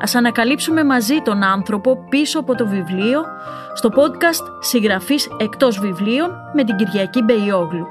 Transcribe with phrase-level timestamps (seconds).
[0.00, 3.22] Ας ανακαλύψουμε μαζί τον άνθρωπο πίσω από το βιβλίο
[3.74, 7.86] στο podcast «Συγγραφής εκτός βιβλίων» με την Κυριακή Μπεϊόγλου.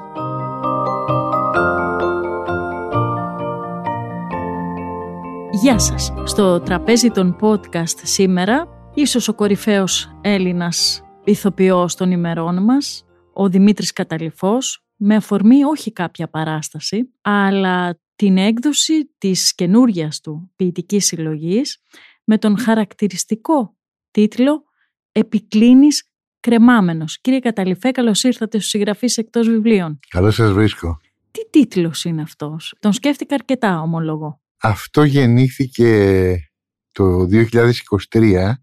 [5.51, 6.13] Γεια σας.
[6.23, 13.93] Στο τραπέζι των podcast σήμερα, ίσως ο κορυφαίος Έλληνας ηθοποιός των ημερών μας, ο Δημήτρης
[13.93, 21.83] Καταληφός, με αφορμή όχι κάποια παράσταση, αλλά την έκδοση της καινούριας του ποιητικής συλλογής
[22.23, 23.77] με τον χαρακτηριστικό
[24.11, 24.63] τίτλο
[25.11, 26.03] «Επικλίνεις
[26.39, 27.19] κρεμάμενος».
[27.21, 29.99] Κύριε Καταληφέ, καλώς ήρθατε στους συγγραφείς εκτός βιβλίων.
[30.09, 30.97] Καλώς σας βρίσκω.
[31.31, 34.41] Τι τίτλος είναι αυτός; Τον σκέφτηκα αρκετά, ομολογώ.
[34.61, 36.33] Αυτό γεννήθηκε
[36.91, 38.53] το 2023,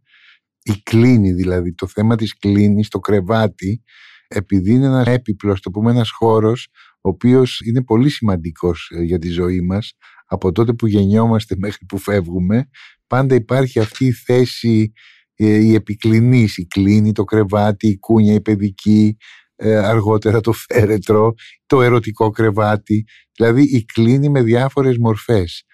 [0.63, 3.83] η κλίνη δηλαδή, το θέμα της κλίνης, το κρεβάτι,
[4.29, 6.69] επειδή είναι ένας έπιπλος, το πούμε ένας χώρος,
[7.07, 9.93] ο οποίος είναι πολύ σημαντικός ε, για τη ζωή μας,
[10.27, 12.69] από τότε που γεννιόμαστε μέχρι που φεύγουμε,
[13.07, 14.93] πάντα υπάρχει αυτή η θέση,
[15.35, 19.17] ε, η επικλινής, η κλίνη, το κρεβάτι, η κούνια, η παιδική,
[19.57, 21.35] ε, αργότερα το φέρετρο,
[21.67, 23.05] το ερωτικό κρεβάτι,
[23.37, 25.65] δηλαδή η κλίνη με διάφορες μορφές.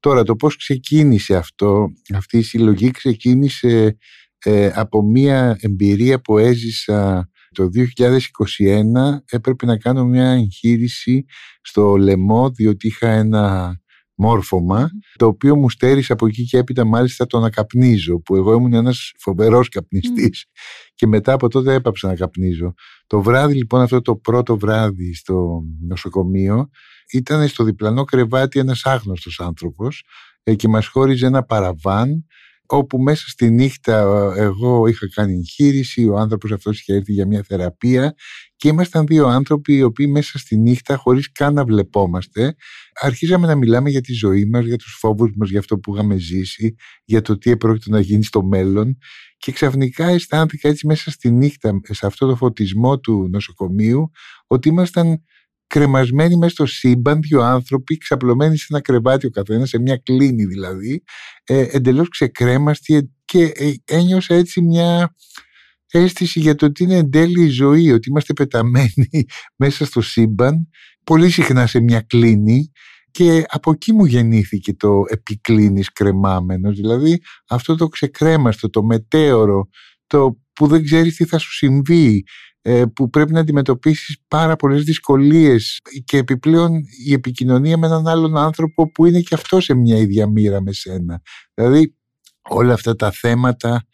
[0.00, 3.96] Τώρα το πώς ξεκίνησε αυτό, αυτή η συλλογή ξεκίνησε
[4.74, 11.24] από μια εμπειρία που έζησα το 2021 έπρεπε να κάνω μια εγχείρηση
[11.60, 13.74] στο λαιμό διότι είχα ένα
[14.14, 18.52] μόρφωμα το οποίο μου στέρισε από εκεί και έπειτα μάλιστα το να καπνίζω που εγώ
[18.52, 20.44] ήμουν ένας φοβερός καπνιστής.
[20.94, 22.74] Και μετά από τότε έπαψα να καπνίζω.
[23.06, 26.68] Το βράδυ λοιπόν αυτό το πρώτο βράδυ στο νοσοκομείο
[27.12, 30.04] ήταν στο διπλανό κρεβάτι ένας άγνωστος άνθρωπος
[30.42, 32.26] ε, και μας χώριζε ένα παραβάν
[32.72, 34.00] όπου μέσα στη νύχτα
[34.36, 38.14] ε, εγώ είχα κάνει εγχείρηση, ο άνθρωπος αυτός είχε έρθει για μια θεραπεία
[38.56, 42.54] και ήμασταν δύο άνθρωποι οι οποίοι μέσα στη νύχτα χωρίς καν να βλεπόμαστε
[43.00, 46.16] αρχίζαμε να μιλάμε για τη ζωή μας, για τους φόβους μας, για αυτό που είχαμε
[46.16, 48.98] ζήσει, για το τι επρόκειτο να γίνει στο μέλλον
[49.36, 54.10] και ξαφνικά αισθάνθηκα έτσι μέσα στη νύχτα σε αυτό το φωτισμό του νοσοκομείου
[54.46, 55.22] ότι ήμασταν
[55.70, 60.44] κρεμασμένοι μέσα στο σύμπαν, δύο άνθρωποι ξαπλωμένοι σε ένα κρεβάτι ο καθένας, σε μια κλίνη
[60.44, 61.02] δηλαδή,
[61.44, 65.14] ε, εντελώς ξεκρέμαστοι και ε, ένιωσα έτσι μια
[65.90, 69.24] αίσθηση για το ότι είναι εν τέλει η ζωή, ότι είμαστε πεταμένοι
[69.60, 70.68] μέσα στο σύμπαν,
[71.04, 72.70] πολύ συχνά σε μια κλίνη
[73.10, 79.68] και από εκεί μου γεννήθηκε το επικλίνης κρεμάμενος, δηλαδή αυτό το ξεκρέμαστο, το μετέωρο,
[80.06, 82.49] το που δεν ξέρεις τι θα σου συμβεί, ε,
[82.94, 86.72] που πρέπει να αντιμετωπίσεις πάρα πολλές δυσκολίες και επιπλέον
[87.06, 90.72] η επικοινωνία με έναν άλλον άνθρωπο που είναι και αυτό σε μια ίδια μοίρα με
[90.72, 91.20] σένα.
[91.54, 91.94] Δηλαδή
[92.48, 93.84] όλα αυτά τα θέματα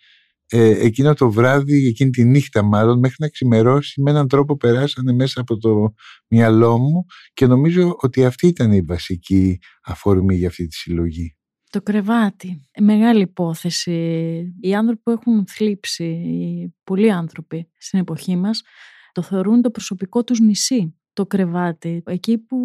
[0.48, 5.12] ε, εκείνο το βράδυ, εκείνη τη νύχτα μάλλον μέχρι να ξημερώσει με έναν τρόπο περάσανε
[5.12, 5.94] μέσα από το
[6.28, 11.35] μυαλό μου και νομίζω ότι αυτή ήταν η βασική αφορμή για αυτή τη συλλογή.
[11.76, 12.68] Το κρεβάτι.
[12.80, 13.92] Μεγάλη υπόθεση.
[14.60, 18.62] Οι άνθρωποι που έχουν θλίψει, οι πολλοί άνθρωποι στην εποχή μας,
[19.12, 20.98] το θεωρούν το προσωπικό τους νησί.
[21.12, 22.02] Το κρεβάτι.
[22.06, 22.58] Εκεί που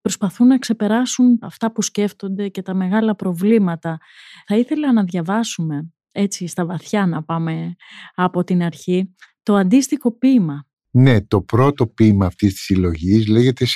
[0.00, 3.98] προσπαθούν να ξεπεράσουν αυτά που σκέφτονται και τα μεγάλα προβλήματα.
[4.46, 7.74] Θα ήθελα να διαβάσουμε έτσι στα βαθιά να πάμε
[8.14, 13.66] από την αρχή το αντίστοιχο ποίημα ναι, το πρώτο ποίημα αυτής της συλλογής λέγεται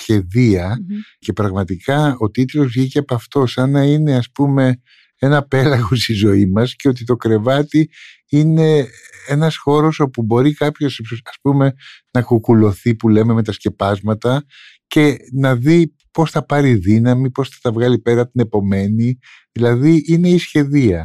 [1.19, 4.81] και πραγματικά ο τίτλος βγήκε από αυτό σαν να είναι ας πούμε
[5.19, 7.91] ένα πέλαγος στη ζωή μας και ότι το κρεβάτι
[8.28, 8.86] είναι
[9.28, 11.72] ένας χώρος όπου μπορεί κάποιος ας πούμε
[12.10, 14.44] να κουκουλωθεί που λέμε με τα σκεπάσματα
[14.86, 19.19] και να δει πώς θα πάρει δύναμη, πώς θα τα βγάλει πέρα την επομένη.
[19.53, 21.04] Δηλαδή είναι η σχεδία.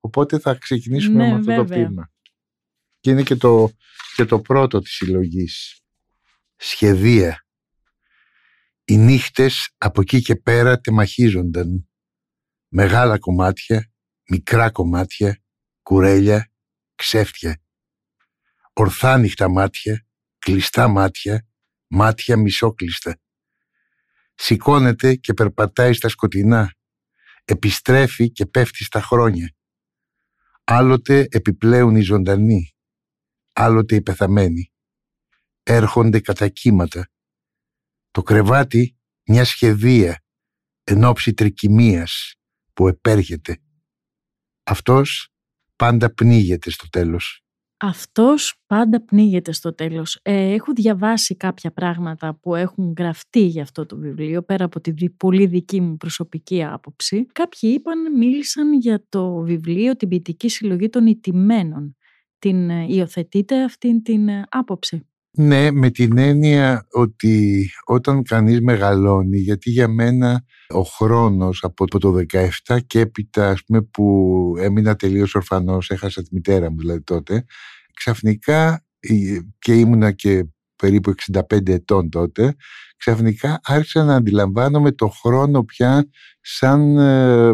[0.00, 2.08] Οπότε θα ξεκινήσουμε ναι, με αυτό το ποίημα.
[3.04, 3.70] Και είναι και το,
[4.14, 5.82] και το πρώτο της συλλογής.
[6.56, 7.46] Σχεδία.
[8.84, 11.88] Οι νύχτες από εκεί και πέρα τεμαχίζονταν.
[12.68, 13.92] Μεγάλα κομμάτια,
[14.28, 15.42] μικρά κομμάτια,
[15.82, 16.52] κουρέλια,
[16.94, 17.62] ξέφτια.
[18.72, 20.06] Ορθάνυχτα μάτια,
[20.38, 21.46] κλειστά μάτια,
[21.86, 23.20] μάτια μισόκλειστα.
[24.34, 26.74] Σηκώνεται και περπατάει στα σκοτεινά.
[27.44, 29.54] Επιστρέφει και πέφτει στα χρόνια.
[30.64, 32.73] Άλλοτε επιπλέουν οι ζωντανοί
[33.54, 34.72] άλλοτε οι πεθαμένοι.
[35.62, 37.08] Έρχονται κατά κύματα.
[38.10, 38.96] Το κρεβάτι
[39.26, 40.22] μια σχεδία
[40.84, 42.34] εν ώψη τρικυμίας
[42.72, 43.58] που επέρχεται.
[44.62, 45.28] Αυτός
[45.76, 47.44] πάντα πνίγεται στο τέλος.
[47.76, 50.18] Αυτός πάντα πνίγεται στο τέλος.
[50.22, 55.10] Ε, έχω διαβάσει κάποια πράγματα που έχουν γραφτεί για αυτό το βιβλίο, πέρα από τη
[55.10, 57.26] πολύ δική μου προσωπική άποψη.
[57.26, 61.96] Κάποιοι είπαν, μίλησαν για το βιβλίο «Την ποιητική συλλογή των ιτημένων».
[62.44, 65.06] Την ε, υιοθετείτε αυτήν την ε, άποψη.
[65.30, 72.14] Ναι, με την έννοια ότι όταν κανείς μεγαλώνει, γιατί για μένα ο χρόνος από το
[72.66, 77.44] 17 και έπειτα ας πούμε, που έμεινα τελείως ορφανός, έχασα τη μητέρα μου δηλαδή τότε,
[77.94, 78.84] ξαφνικά
[79.58, 80.44] και ήμουνα και
[80.76, 82.54] περίπου 65 ετών τότε,
[82.96, 86.08] ξαφνικά άρχισα να αντιλαμβάνομαι το χρόνο πια
[86.40, 87.52] σαν, ε,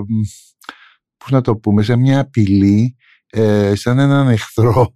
[1.17, 2.97] πώς να το πούμε, σαν μια απειλή
[3.31, 4.93] ε, σαν έναν εχθρό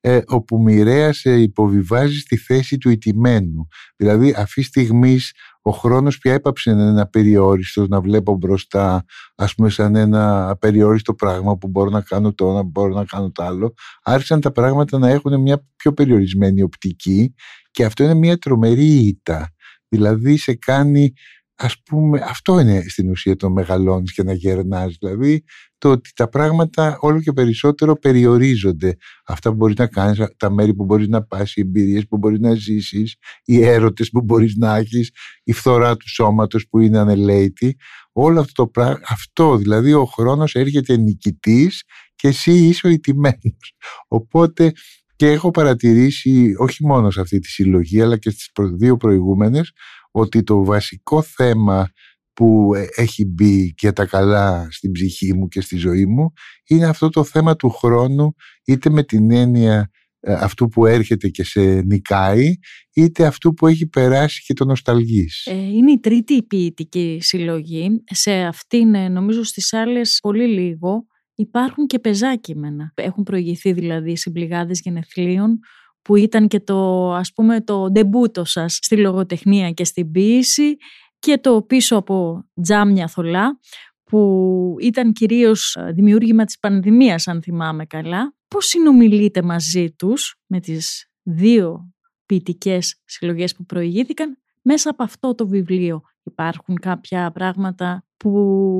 [0.00, 3.66] ε, όπου μοιραία σε υποβιβάζει στη θέση του ιτημένου.
[3.96, 5.18] Δηλαδή αυτή τη στιγμή
[5.62, 9.04] ο χρόνος πια έπαψε να είναι απεριόριστος, να βλέπω μπροστά
[9.34, 13.04] ας πούμε σαν ένα απεριόριστο πράγμα που μπορώ να κάνω το ένα, που μπορώ να
[13.04, 13.74] κάνω το άλλο.
[14.02, 17.34] Άρχισαν τα πράγματα να έχουν μια πιο περιορισμένη οπτική
[17.70, 19.48] και αυτό είναι μια τρομερή ήττα.
[19.88, 21.12] Δηλαδή σε κάνει
[21.56, 25.44] ας πούμε, αυτό είναι στην ουσία το μεγαλώνεις και να γερνάς, δηλαδή
[25.84, 28.96] το ότι τα πράγματα όλο και περισσότερο περιορίζονται.
[29.26, 32.38] Αυτά που μπορείς να κάνεις, τα μέρη που μπορείς να πας, οι εμπειρίες που μπορείς
[32.38, 35.10] να ζήσεις, οι έρωτες που μπορείς να έχεις,
[35.44, 37.76] η φθορά του σώματος που είναι ανελαίτη.
[38.12, 41.82] Όλο αυτό το πράγμα, αυτό δηλαδή ο χρόνος έρχεται νικητής
[42.14, 43.74] και εσύ είσαι ο ηττημένος.
[44.08, 44.72] Οπότε
[45.16, 49.72] και έχω παρατηρήσει όχι μόνο σε αυτή τη συλλογή αλλά και στις δύο προηγούμενες
[50.10, 51.88] ότι το βασικό θέμα
[52.34, 56.32] που ε, έχει μπει και τα καλά στην ψυχή μου και στη ζωή μου
[56.66, 58.34] είναι αυτό το θέμα του χρόνου
[58.64, 59.90] είτε με την έννοια
[60.20, 62.54] ε, αυτού που έρχεται και σε νικάει
[62.94, 65.46] είτε αυτού που έχει περάσει και το νοσταλγείς.
[65.46, 68.02] Ε, είναι η τρίτη ποιητική συλλογή.
[68.04, 72.92] Σε αυτήν νομίζω στις άλλες πολύ λίγο υπάρχουν και πεζά κείμενα.
[72.94, 75.58] Έχουν προηγηθεί δηλαδή συμπληγάδες γενεθλίων
[76.02, 80.76] που ήταν και το ας πούμε το ντεμπούτο σας στη λογοτεχνία και στην ποίηση
[81.24, 83.58] και το πίσω από τζάμια θολά
[84.04, 88.34] που ήταν κυρίως ε, δημιούργημα της πανδημίας αν θυμάμαι καλά.
[88.48, 91.92] Πώς συνομιλείτε μαζί τους με τις δύο
[92.26, 96.02] ποιητικές συλλογές που προηγήθηκαν; Μέσα από αυτό το βιβλίο.
[96.22, 98.30] Υπάρχουν κάποια πράγματα που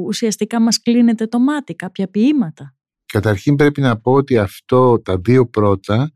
[0.07, 2.75] ουσιαστικά μας κλείνεται το μάτι, κάποια ποίηματα;
[3.07, 6.13] Καταρχήν πρέπει να πω ότι αυτό τα δύο πρώτα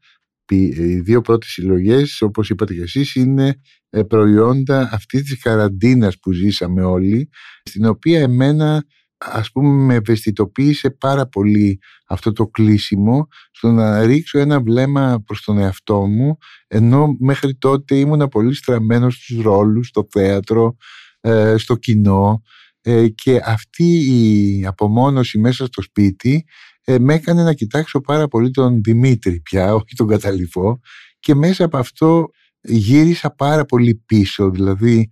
[0.57, 3.61] οι δύο πρώτες συλλογές όπως είπατε και εσείς είναι
[3.91, 7.29] ε, προϊόντα αυτής της καραντίνας που ζήσαμε όλοι
[7.63, 8.85] στην οποία εμένα
[9.19, 15.43] ας πούμε με ευαισθητοποίησε πάρα πολύ αυτό το κλείσιμο στο να ρίξω ένα βλέμμα προς
[15.43, 20.77] τον εαυτό μου ενώ μέχρι τότε ήμουνα πολύ στραμμένος στους ρόλους, στο θέατρο,
[21.21, 22.43] ε, στο κοινό
[22.81, 26.45] ε, και αυτή η απομόνωση μέσα στο σπίτι
[26.89, 30.81] ε, με έκανε να κοιτάξω πάρα πολύ τον Δημήτρη πια, όχι τον Καταληφό
[31.19, 32.31] και μέσα από αυτό
[32.61, 35.11] γύρισα πάρα πολύ πίσω, δηλαδή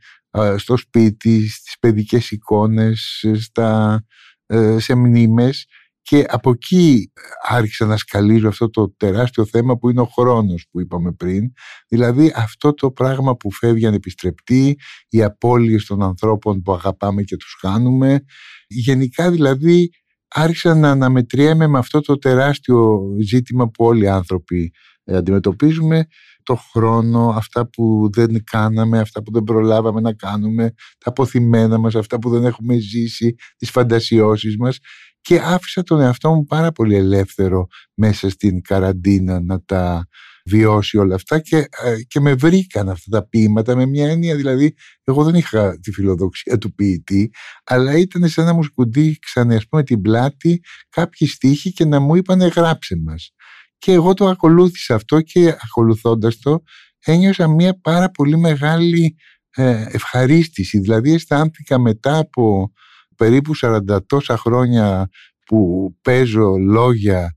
[0.57, 4.01] στο σπίτι, στις παιδικές εικόνες, στα,
[4.47, 5.67] ε, σε μνήμες
[6.03, 7.13] και από εκεί
[7.49, 11.51] άρχισα να σκαλίζω αυτό το τεράστιο θέμα που είναι ο χρόνος που είπαμε πριν.
[11.89, 17.57] Δηλαδή αυτό το πράγμα που φεύγει ανεπιστρεπτή, οι απώλειες των ανθρώπων που αγαπάμε και τους
[17.61, 18.25] χάνουμε.
[18.67, 19.91] Γενικά δηλαδή
[20.39, 24.73] άρχισα να αναμετριέμαι με αυτό το τεράστιο ζήτημα που όλοι οι άνθρωποι
[25.05, 26.07] ε, αντιμετωπίζουμε.
[26.43, 31.95] Το χρόνο, αυτά που δεν κάναμε, αυτά που δεν προλάβαμε να κάνουμε, τα αποθυμένα μας,
[31.95, 34.79] αυτά που δεν έχουμε ζήσει, τις φαντασιώσεις μας.
[35.21, 40.07] Και άφησα τον εαυτό μου πάρα πολύ ελεύθερο μέσα στην καραντίνα να τα
[40.47, 44.75] βιώσει όλα αυτά και, ε, και με βρήκαν αυτά τα ποίηματα με μια έννοια δηλαδή
[45.05, 47.31] εγώ δεν είχα τη φιλοδοξία του ποιητή
[47.65, 52.15] αλλά ήταν σαν να μου σκουντίξανε ας πούμε την πλάτη κάποιοι στίχοι και να μου
[52.15, 53.31] είπανε γράψε μας
[53.79, 56.63] και εγώ το ακολούθησα αυτό και ακολουθώντας το
[57.05, 59.17] ένιωσα μια πάρα πολύ μεγάλη
[59.51, 60.79] ε, ευχαρίστηση.
[60.79, 62.73] Δηλαδή αισθάνθηκα μετά από
[63.17, 65.09] περίπου 40 τόσα χρόνια
[65.47, 67.29] που παίζω λόγια ε,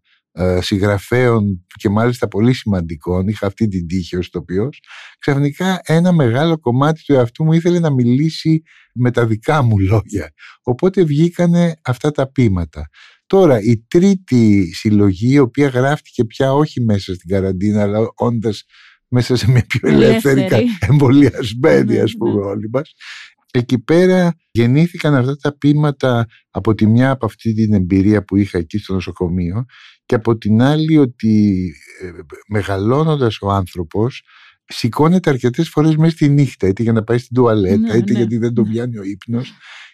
[0.60, 4.80] συγγραφέων και μάλιστα πολύ σημαντικών, είχα αυτή την τύχη ως τοπιός,
[5.20, 8.62] ξαφνικά ένα μεγάλο κομμάτι του εαυτού μου ήθελε να μιλήσει
[8.94, 10.32] με τα δικά μου λόγια.
[10.64, 12.90] Οπότε βγήκανε αυτά τα πείματα.
[13.26, 18.64] Τώρα η τρίτη συλλογή, η οποία γράφτηκε πια όχι μέσα στην καραντίνα, αλλά όντας
[19.08, 20.48] μέσα σε μια πιο ελεύθερη,
[20.80, 22.94] εμβολιασμένη ας πούμε όλοι μας,
[23.52, 28.58] εκεί πέρα γεννήθηκαν αυτά τα πείματα από τη μια από αυτή την εμπειρία που είχα
[28.58, 29.66] εκεί στο νοσοκομείο
[30.10, 31.66] και από την άλλη ότι
[32.02, 32.10] ε,
[32.48, 34.24] μεγαλώνοντας ο άνθρωπος
[34.66, 38.18] σηκώνεται αρκετές φορές μέσα στη νύχτα είτε για να πάει στην τουαλέτα ναι, είτε ναι.
[38.18, 39.54] γιατί δεν τον πιάνει ο ύπνος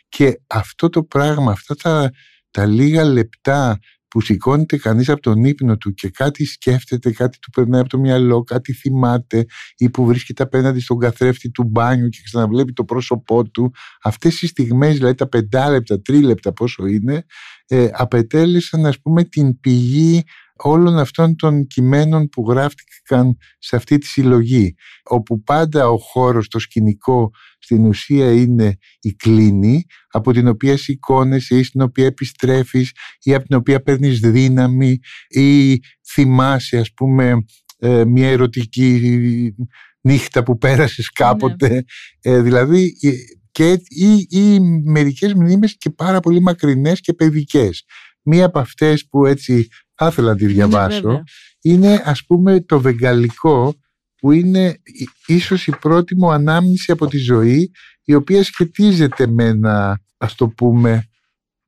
[0.10, 2.12] και αυτό το πράγμα, αυτά τα,
[2.52, 3.80] τα λίγα λεπτά
[4.16, 7.98] που σηκώνεται κανείς από τον ύπνο του και κάτι σκέφτεται, κάτι του περνάει από το
[7.98, 9.46] μυαλό, κάτι θυμάται
[9.78, 13.72] ή που βρίσκεται απέναντι στον καθρέφτη του μπάνιου και ξαναβλέπει το πρόσωπό του.
[14.04, 17.26] Αυτές οι στιγμές, δηλαδή τα πεντάλεπτα, τρίλεπτα πόσο είναι,
[17.68, 20.24] ε, απετέλεσαν ας πούμε την πηγή
[20.58, 26.60] όλων αυτών των κειμένων που γράφτηκαν σε αυτή τη συλλογή όπου πάντα ο χώρος, το
[26.60, 33.34] σκηνικό στην ουσία είναι η κλίνη από την οποία σηκώνεσαι ή στην οποία επιστρέφεις ή
[33.34, 35.80] από την οποία παίρνεις δύναμη ή
[36.14, 37.34] θυμάσαι ας πούμε
[37.78, 39.54] ε, μια ερωτική
[40.02, 41.26] νύχτα που πέρασες ναι.
[41.26, 41.84] κάποτε
[42.22, 43.10] ε, δηλαδή ε,
[43.52, 47.84] και, ή, ή μερικές μνήμες και πάρα πολύ μακρινές και παιδικές
[48.26, 51.24] μία από αυτές που έτσι θα ήθελα να τη ναι, διαβάσω.
[51.62, 53.76] είναι ας πούμε το βεγγαλικό
[54.16, 54.82] που είναι
[55.26, 57.72] ίσως η πρώτη μου ανάμνηση από τη ζωή
[58.04, 61.10] η οποία σχετίζεται με ένα ας το πούμε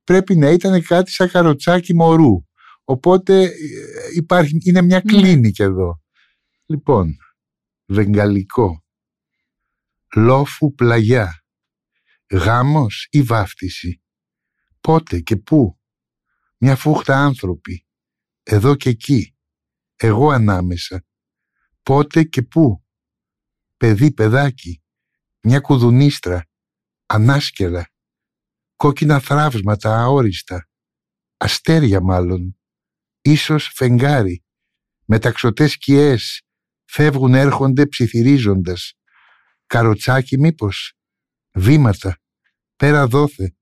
[0.04, 2.42] πρέπει να ήταν κάτι σαν καροτσάκι μωρού.
[2.84, 3.50] Οπότε ε,
[4.14, 5.12] υπάρχει, είναι μια ναι.
[5.12, 6.00] κλίνικη εδώ.
[6.66, 7.16] Λοιπόν
[7.86, 8.84] βεγγαλικό.
[10.16, 11.42] Λόφου πλαγιά.
[12.30, 14.02] Γάμος ή βάφτιση.
[14.80, 15.78] Πότε και πού.
[16.58, 17.87] Μια φούχτα άνθρωποι
[18.50, 19.36] εδώ και εκεί.
[19.96, 21.04] Εγώ ανάμεσα.
[21.82, 22.84] Πότε και πού.
[23.76, 24.82] Παιδί, παιδάκι,
[25.40, 26.46] μια κουδουνίστρα,
[27.06, 27.90] ανάσκελα,
[28.76, 30.68] κόκκινα θράψματα αόριστα,
[31.36, 32.58] αστέρια μάλλον,
[33.20, 34.44] ίσως φεγγάρι,
[35.04, 36.42] μεταξωτές σκιές,
[36.84, 38.94] φεύγουν έρχονται ψιθυρίζοντας.
[39.66, 40.98] Καροτσάκι μήπως,
[41.52, 42.18] βήματα,
[42.76, 43.56] πέρα δόθε,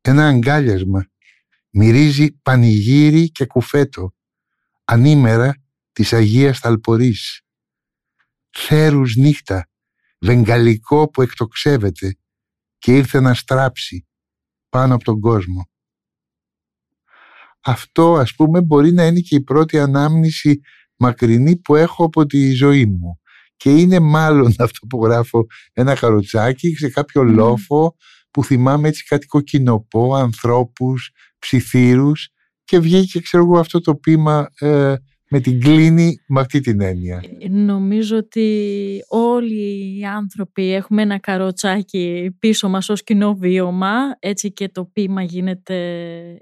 [0.00, 1.06] ένα αγκάλιασμα,
[1.70, 4.14] μυρίζει πανηγύρι και κουφέτο,
[4.84, 5.54] ανήμερα
[5.92, 7.42] της Αγίας Θαλπορής.
[8.50, 9.68] Θέρους νύχτα,
[10.18, 12.16] βεγγαλικό που εκτοξεύεται
[12.78, 14.06] και ήρθε να στράψει
[14.68, 15.68] πάνω από τον κόσμο.
[17.60, 20.60] Αυτό ας πούμε μπορεί να είναι και η πρώτη ανάμνηση
[20.96, 23.20] μακρινή που έχω από τη ζωή μου.
[23.56, 27.96] Και είναι μάλλον αυτό που γράφω ένα χαροτσάκι σε κάποιο λόφο
[28.30, 32.28] που θυμάμαι έτσι κάτι κοκκινοπό, ανθρώπους, ψιθύρους
[32.64, 34.94] και βγήκε ξέρω εγώ αυτό το ποίημα ε,
[35.30, 37.22] με την κλίνη με αυτή την έννοια.
[37.38, 44.52] Ε, νομίζω ότι όλοι οι άνθρωποι έχουμε ένα καροτσάκι πίσω μας ως κοινό βίωμα, έτσι
[44.52, 45.76] και το ποίημα γίνεται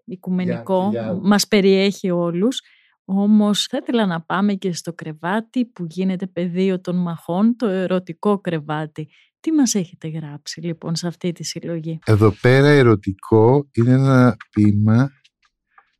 [0.04, 2.60] οικουμενικό, yeah, μας περιέχει όλους.
[3.08, 8.38] Όμως θα ήθελα να πάμε και στο κρεβάτι που γίνεται πεδίο των μαχών, το ερωτικό
[8.40, 9.08] κρεβάτι.
[9.40, 15.10] Τι μας έχετε γράψει λοιπόν σε αυτή τη συλλογή; Εδώ πέρα ερωτικό είναι ένα ποίημα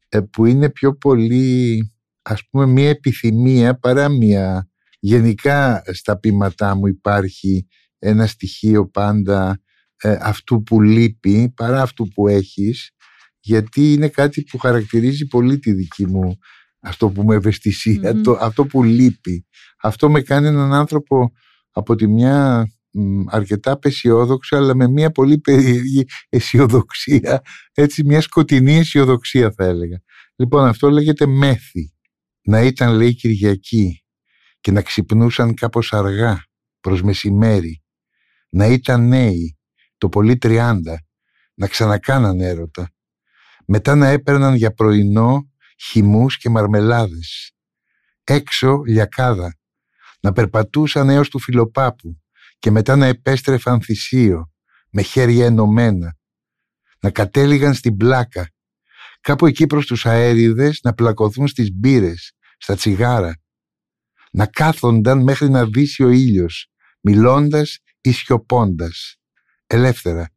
[0.09, 1.81] ε, που είναι πιο πολύ
[2.23, 7.67] ας πούμε μια επιθυμία παρά μια γενικά στα πείματά μου υπάρχει
[7.99, 9.61] ένα στοιχείο πάντα
[9.97, 12.91] ε, αυτού που λείπει παρά αυτού που έχεις
[13.41, 16.39] γιατί είναι κάτι που χαρακτηρίζει πολύ τη δική μου
[16.81, 19.47] αυτό που με ευαισθησια το, αυτό που λείπει
[19.83, 21.33] αυτό με κάνει έναν άνθρωπο
[21.71, 22.67] από τη μια
[23.31, 27.43] αρκετά απεσιόδοξο αλλά με μια πολύ περίεργη αισιοδοξία.
[27.75, 30.01] Έτσι μια σκοτεινή αισιοδοξία θα έλεγα.
[30.37, 31.91] Λοιπόν αυτό λέγεται μέθη.
[32.43, 34.05] Να ήταν λέει Κυριακή
[34.61, 36.45] και να ξυπνούσαν κάπως αργά
[36.81, 37.83] προς μεσημέρι,
[38.49, 39.59] να ήταν νέοι,
[39.99, 41.07] το πολύ τριάντα,
[41.55, 42.91] να ξανακάναν έρωτα,
[43.67, 47.53] μετά να έπαιρναν για πρωινό χυμούς και μαρμελάδες,
[48.25, 49.57] έξω λιακάδα,
[50.21, 52.21] να περπατούσαν έως του φιλοπάπου
[52.67, 54.51] και μετά να επέστρεφαν θυσίο,
[54.91, 56.17] με χέρια ενωμένα,
[57.01, 58.51] να κατέληγαν στην πλάκα,
[59.21, 63.41] κάπου εκεί προς τους αέριδες να πλακωθούν στις μπύρες στα τσιγάρα,
[64.31, 66.71] να κάθονταν μέχρι να δύσει ο ήλιος,
[67.01, 69.17] μιλώντας ή σιωπώντας,
[69.67, 70.31] ελεύθερα.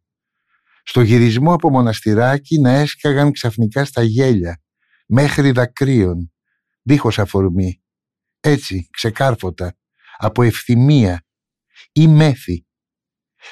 [0.83, 4.62] Στο γυρισμό από μοναστηράκι να έσκαγαν ξαφνικά στα γέλια,
[5.07, 6.31] μέχρι δακρύων,
[6.81, 7.81] δίχως αφορμή,
[8.39, 9.77] έτσι, ξεκάρφωτα,
[10.17, 11.24] από ευθυμία
[11.91, 12.65] ή μέθη.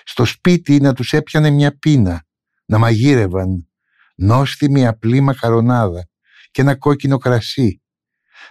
[0.03, 2.25] Στο σπίτι να τους έπιανε μια πείνα,
[2.65, 3.67] να μαγείρευαν,
[4.15, 6.07] νόστιμη απλή μακαρονάδα
[6.51, 7.81] και ένα κόκκινο κρασί,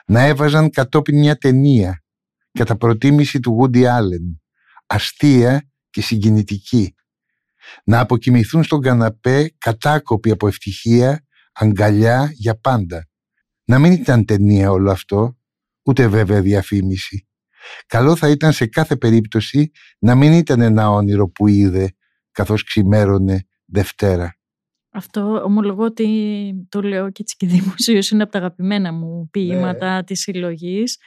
[0.06, 2.04] να έβαζαν κατόπιν μια ταινία
[2.52, 4.42] κατά προτίμηση του Γούντι Άλεν,
[4.86, 6.94] αστεία και συγκινητική.
[7.84, 13.08] Να αποκοιμηθούν στον καναπέ κατάκοποι από ευτυχία, αγκαλιά για πάντα.
[13.64, 15.36] Να μην ήταν ταινία όλο αυτό,
[15.82, 17.28] ούτε βέβαια διαφήμιση.
[17.86, 21.92] Καλό θα ήταν σε κάθε περίπτωση να μην ήταν ένα όνειρο που είδε
[22.32, 24.38] καθώς ξημέρωνε Δευτέρα.
[24.90, 26.06] Αυτό ομολογώ ότι
[26.68, 30.04] το λέω και έτσι και δημοσίως είναι από τα αγαπημένα μου ποίηματα ναι.
[30.04, 30.98] της συλλογής.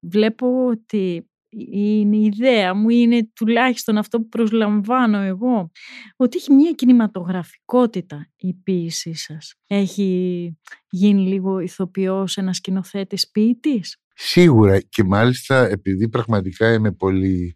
[0.00, 1.26] Βλέπω ότι
[1.72, 5.70] είναι η ιδέα μου, είναι τουλάχιστον αυτό που προσλαμβάνω εγώ,
[6.16, 9.54] ότι έχει μια κινηματογραφικότητα η ποίησή σας.
[9.66, 10.58] Έχει
[10.90, 17.54] γίνει λίγο ηθοποιός ένας σκηνοθέτης ποιητής; Σίγουρα και μάλιστα επειδή πραγματικά είμαι πολύ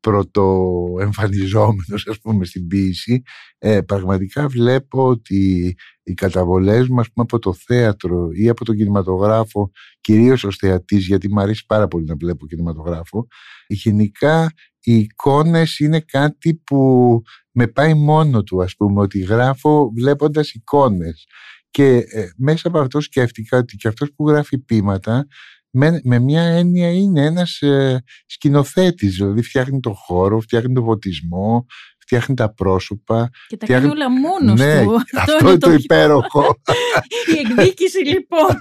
[0.00, 3.22] πρωτοεμφανιζόμενος ας πούμε στην ποίηση
[3.58, 10.44] ε, πραγματικά βλέπω ότι οι καταβολές μας από το θέατρο ή από τον κινηματογράφο κυρίως
[10.44, 13.26] ως θεατής γιατί μου αρέσει πάρα πολύ να βλέπω κινηματογράφο
[13.66, 20.52] γενικά οι εικόνες είναι κάτι που με πάει μόνο του ας πούμε ότι γράφω βλέποντας
[20.52, 21.26] εικόνες.
[21.70, 25.26] Και ε, μέσα από αυτό σκέφτηκα ότι και αυτός που γράφει ποίηματα
[25.72, 31.66] με, με μια έννοια είναι ένας ε, σκηνοθέτης, δηλαδή φτιάχνει το χώρο, φτιάχνει τον φωτισμό,
[31.98, 33.30] φτιάχνει τα πρόσωπα.
[33.46, 33.88] Και τα φτιάχνει...
[33.88, 34.94] κάνει όλα μόνος ναι, του.
[35.18, 36.60] Αυτό είναι το, υπέροχο.
[37.34, 38.60] Η εκδίκηση λοιπόν.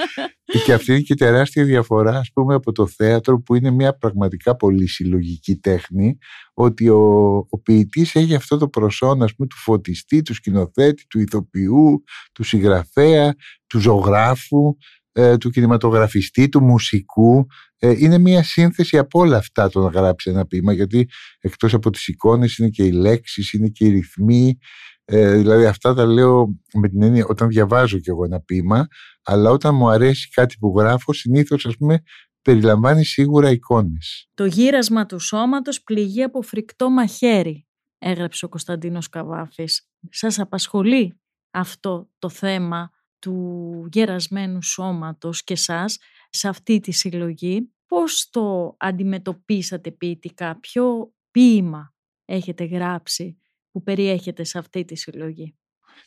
[0.64, 4.56] και αυτή είναι και τεράστια διαφορά ας πούμε από το θέατρο που είναι μια πραγματικά
[4.56, 6.18] πολύ συλλογική τέχνη
[6.54, 11.20] ότι ο, ο ποιητής έχει αυτό το προσόν ας πούμε, του φωτιστή, του σκηνοθέτη, του
[11.20, 13.34] ηθοποιού, του συγγραφέα,
[13.66, 14.76] του ζωγράφου
[15.18, 17.46] ε, του κινηματογραφιστή, του μουσικού.
[17.78, 21.08] Ε, είναι μια σύνθεση από όλα αυτά το να γράψει ένα ποίημα γιατί
[21.40, 24.58] εκτός από τις εικόνες είναι και οι λέξεις, είναι και οι ρυθμοί.
[25.04, 28.86] Ε, δηλαδή αυτά τα λέω με την έννοια όταν διαβάζω κι εγώ ένα ποίημα
[29.22, 32.02] αλλά όταν μου αρέσει κάτι που γράφω συνήθως ας πούμε
[32.42, 34.28] περιλαμβάνει σίγουρα εικόνες.
[34.34, 37.66] Το γύρασμα του σώματος πληγεί από φρικτό μαχαίρι
[37.98, 39.88] έγραψε ο Κωνσταντίνος Καβάφης.
[40.10, 41.20] Σας απασχολεί
[41.50, 45.98] αυτό το θέμα του γερασμένου σώματος και σας
[46.30, 47.72] σε αυτή τη συλλογή.
[47.86, 51.94] Πώς το αντιμετωπίσατε ποιητικά, ποιο ποίημα
[52.24, 53.38] έχετε γράψει
[53.70, 55.56] που περιέχεται σε αυτή τη συλλογή;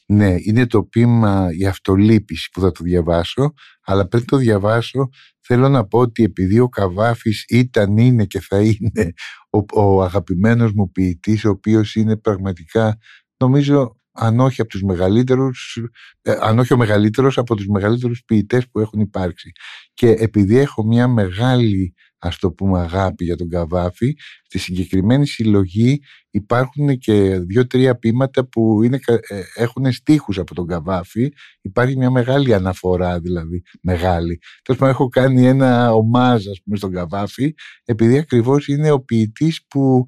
[0.06, 5.70] Ναι, είναι το ποίημα «Η αυτολύπηση» που θα το διαβάσω, αλλά πριν το διαβάσω θέλω
[5.70, 9.14] να πω ότι επειδή ο Καβάφης ήταν, είναι και θα είναι
[9.50, 12.98] ο, ο αγαπημένος μου ποιητής, ο οποίος είναι πραγματικά
[13.38, 15.80] νομίζω αν όχι από τους μεγαλύτερους,
[16.22, 19.52] ε, αν όχι ο μεγαλύτερος από τους μεγαλύτερους ποιητές που έχουν υπάρξει.
[19.94, 26.00] Και επειδή έχω μια μεγάλη ας το πούμε αγάπη για τον Καβάφη, στη συγκεκριμένη συλλογή
[26.30, 31.30] υπάρχουν και δύο-τρία ποίηματα που είναι, ε, έχουν στίχους από τον Καβάφη.
[31.62, 34.40] Υπάρχει μια μεγάλη αναφορά δηλαδή, μεγάλη.
[34.64, 37.54] Τέλος πάντων έχω κάνει ένα ομάζ ας πούμε στον Καβάφη,
[37.86, 40.06] επειδή ακριβώς είναι ο ποιητής που,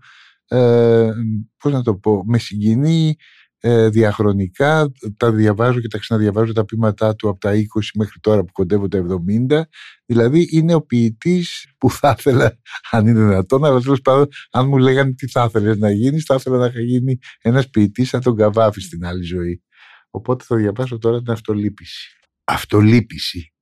[0.48, 1.10] ε,
[1.58, 3.16] πώς να το πω, με συγκινεί
[3.65, 7.56] ε, διαχρονικά, τα διαβάζω και τα ξαναδιαβάζω τα πείματά του από τα 20
[7.95, 9.06] μέχρι τώρα που κοντεύω τα
[9.49, 9.62] 70.
[10.06, 12.60] Δηλαδή είναι ο ποιητής που θα ήθελα,
[12.91, 16.36] αν είναι δυνατόν, αλλά τέλος πάντων, αν μου λέγανε τι θα ήθελες να γίνεις, θα
[16.36, 19.63] ήθελα να γίνει ένας ποιητής σαν τον Καβάφη στην άλλη ζωή.
[20.10, 22.17] Οπότε θα διαβάσω τώρα την αυτολύπηση.
[22.43, 23.54] Αυτολύπηση.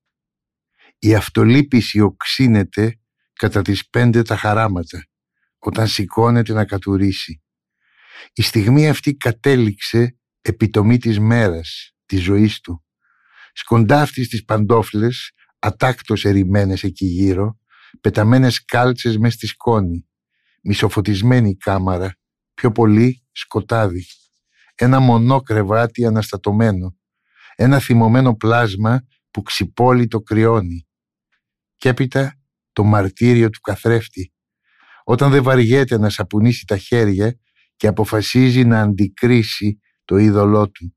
[1.00, 3.00] Η αυτολύπηση οξύνεται
[3.34, 5.06] κατά τις πέντε τα χαράματα,
[5.60, 7.42] όταν σηκώνεται να κατουρίσει
[8.34, 12.84] η στιγμή αυτή κατέληξε επιτομή της μέρας, της ζωής του.
[13.54, 17.60] Σκοντάφτης τις παντόφλες, ατάκτος ερημένες εκεί γύρω,
[18.02, 20.08] πεταμένες κάλτσες μες στη σκόνη,
[20.62, 22.16] μισοφωτισμένη κάμαρα,
[22.54, 24.06] πιο πολύ σκοτάδι.
[24.76, 26.98] Ένα μονό κρεβάτι αναστατωμένο,
[27.56, 30.88] ένα θυμωμένο πλάσμα που ξυπόλει το κρυώνει.
[31.76, 32.40] Και έπειτα
[32.74, 34.34] το μαρτύριο του καθρέφτη.
[35.04, 37.40] Όταν δεν βαριέται να σαπουνίσει τα χέρια
[37.82, 40.96] και αποφασίζει να αντικρίσει το είδωλό του.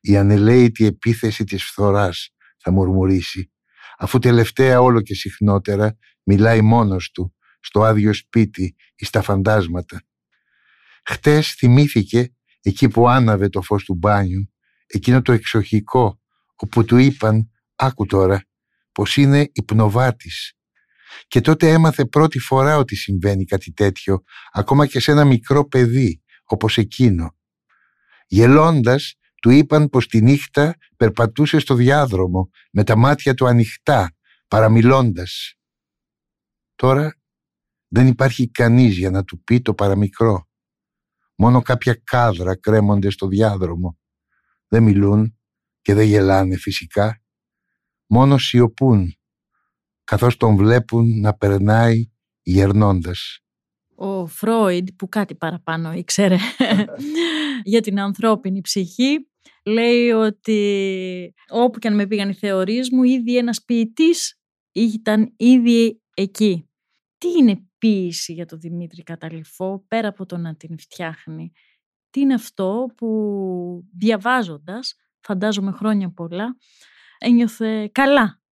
[0.00, 3.52] Η ανελαίτη επίθεση της φθοράς θα μουρμουρήσει,
[3.98, 10.02] αφού τελευταία όλο και συχνότερα μιλάει μόνος του, στο άδειο σπίτι ή στα φαντάσματα.
[11.04, 14.52] Χτες θυμήθηκε εκεί που άναβε το φως του μπάνιου,
[14.86, 16.20] εκείνο το εξοχικό,
[16.54, 18.44] όπου του είπαν, άκου τώρα,
[18.92, 20.54] πως είναι υπνοβάτης
[21.26, 24.22] και τότε έμαθε πρώτη φορά ότι συμβαίνει κάτι τέτοιο,
[24.52, 27.36] ακόμα και σε ένα μικρό παιδί, όπως εκείνο.
[28.26, 34.16] Γελώντας, του είπαν πως τη νύχτα περπατούσε στο διάδρομο, με τα μάτια του ανοιχτά,
[34.48, 35.54] παραμιλώντας.
[36.74, 37.18] Τώρα
[37.88, 40.48] δεν υπάρχει κανείς για να του πει το παραμικρό.
[41.36, 43.98] Μόνο κάποια κάδρα κρέμονται στο διάδρομο.
[44.68, 45.38] Δεν μιλούν
[45.80, 47.22] και δεν γελάνε φυσικά.
[48.06, 49.14] Μόνο σιωπούν
[50.04, 52.10] καθώς τον βλέπουν να περνάει
[52.42, 53.38] γερνώντας.
[53.94, 56.36] Ο Φρόιντ, που κάτι παραπάνω ήξερε
[57.72, 59.28] για την ανθρώπινη ψυχή,
[59.64, 64.38] λέει ότι όπου και αν με πήγαν οι θεωρίες μου, ήδη ένας ποιητής
[64.72, 66.68] ήταν ήδη εκεί.
[67.18, 71.52] Τι είναι ποίηση για τον Δημήτρη Καταληφό, πέρα από το να την φτιάχνει;
[72.10, 73.08] Τι είναι αυτό που
[73.98, 76.56] διαβάζοντας, φαντάζομαι χρόνια πολλά,
[77.18, 78.42] ένιωθε καλά;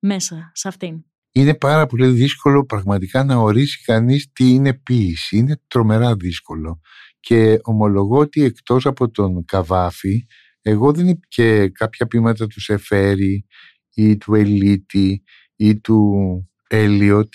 [0.00, 1.04] Μέσα σε αυτήν.
[1.32, 5.36] είναι πάρα πολύ δύσκολο πραγματικά να ορίσει κανείς τι είναι ποίηση.
[5.36, 6.80] Είναι τρομερά δύσκολο.
[7.20, 10.26] Και ομολογώ ότι εκτός από τον Καβάφη,
[10.62, 13.46] εγώ δεν είμαι και κάποια ποίηματα του Σεφέρη
[13.94, 15.22] ή του Ελίτη
[15.56, 16.10] ή του
[16.68, 17.32] Έλιοτ,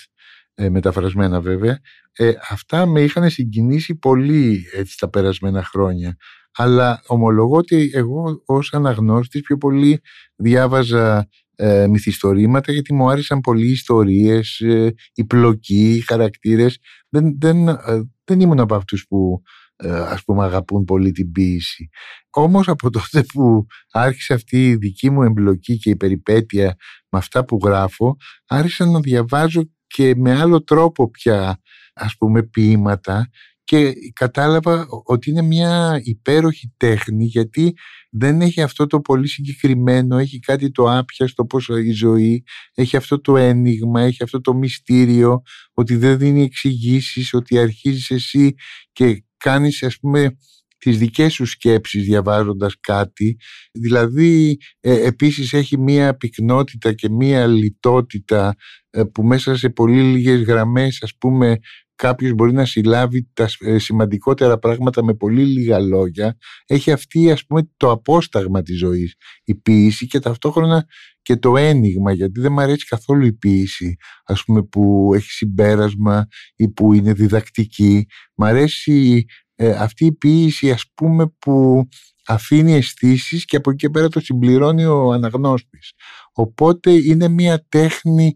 [0.54, 1.80] ε, μεταφρασμένα βέβαια,
[2.12, 6.16] ε, αυτά με είχαν συγκινήσει πολύ έτσι τα περασμένα χρόνια.
[6.56, 10.00] Αλλά ομολογώ ότι εγώ ως αναγνώστης πιο πολύ
[10.36, 16.78] διάβαζα ε, μυθιστορήματα γιατί μου άρεσαν πολύ οι ιστορίες, ε, οι πλοκοί, οι χαρακτήρες.
[17.08, 17.76] Δεν, δεν, ε,
[18.24, 19.42] δεν ήμουν από αυτούς που
[19.76, 21.88] ε, ας πούμε αγαπούν πολύ την ποίηση.
[22.30, 26.76] Όμως από τότε που άρχισε αυτή η δική μου εμπλοκή και η περιπέτεια
[27.08, 28.16] με αυτά που γράφω
[28.46, 31.60] άρχισα να διαβάζω και με άλλο τρόπο πια
[31.94, 33.28] ας πούμε ποίηματα
[33.66, 37.74] και κατάλαβα ότι είναι μια υπέροχη τέχνη γιατί
[38.10, 43.20] δεν έχει αυτό το πολύ συγκεκριμένο, έχει κάτι το άπιαστο πώς η ζωή, έχει αυτό
[43.20, 45.42] το ένιγμα, έχει αυτό το μυστήριο,
[45.74, 48.54] ότι δεν δίνει εξηγήσεις, ότι αρχίζεις εσύ
[48.92, 50.36] και κάνεις ας πούμε
[50.78, 53.36] τις δικές σου σκέψεις διαβάζοντας κάτι.
[53.72, 58.54] Δηλαδή ε, επίσης έχει μία πυκνότητα και μία λιτότητα
[58.90, 61.56] ε, που μέσα σε πολύ λίγες γραμμές ας πούμε
[61.96, 67.46] κάποιος μπορεί να συλλάβει τα ε, σημαντικότερα πράγματα με πολύ λίγα λόγια έχει αυτή ας
[67.46, 70.86] πούμε το απόσταγμα της ζωής η ποίηση και ταυτόχρονα
[71.26, 76.26] και το ένιγμα γιατί δεν μου αρέσει καθόλου η ποίηση ας πούμε που έχει συμπέρασμα
[76.56, 78.06] ή που είναι διδακτική.
[78.34, 81.88] Μ' αρέσει ε, αυτή η ποίηση ας πούμε που
[82.26, 85.92] αφήνει αισθήσεις και από εκεί και πέρα το συμπληρώνει ο αναγνώστης
[86.32, 88.34] οπότε είναι μια τέχνη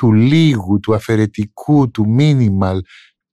[0.00, 2.78] του λίγου, του αφαιρετικού, του minimal,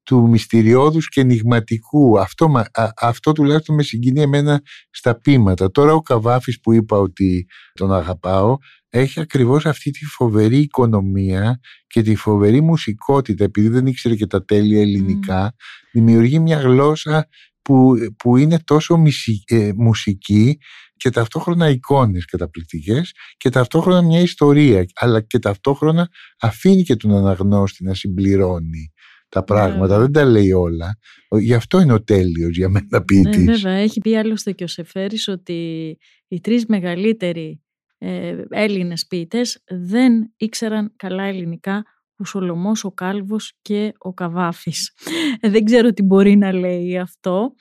[0.03, 2.19] του μυστηριώδους και ενηγματικού.
[2.19, 2.63] Αυτό,
[3.01, 5.71] αυτό τουλάχιστον με συγκινεί εμένα στα πείματα.
[5.71, 8.57] Τώρα ο Καβάφης που είπα ότι τον αγαπάω
[8.89, 14.45] έχει ακριβώς αυτή τη φοβερή οικονομία και τη φοβερή μουσικότητα επειδή δεν ήξερε και τα
[14.45, 15.55] τέλεια ελληνικά
[15.91, 17.27] δημιουργεί μια γλώσσα
[17.61, 19.03] που, που είναι τόσο
[19.45, 20.57] ε, μουσική
[20.97, 27.83] και ταυτόχρονα εικόνες καταπληκτικές και ταυτόχρονα μια ιστορία αλλά και ταυτόχρονα αφήνει και τον αναγνώστη
[27.83, 28.91] να συμπληρώνει
[29.29, 30.01] τα πράγματα, ναι.
[30.01, 30.97] δεν τα λέει όλα.
[31.39, 33.45] Γι' αυτό είναι ο τέλειος για μένα ποιητής.
[33.45, 37.61] Ναι, βέβαια, έχει πει άλλωστε και ο Σεφέρης ότι οι τρεις μεγαλύτεροι
[37.97, 41.83] ε, Έλληνες ποιητές δεν ήξεραν καλά ελληνικά
[42.17, 44.93] ο Σολομός, ο Κάλβος και ο Καβάφης.
[45.39, 47.53] Ε, δεν ξέρω τι μπορεί να λέει αυτό.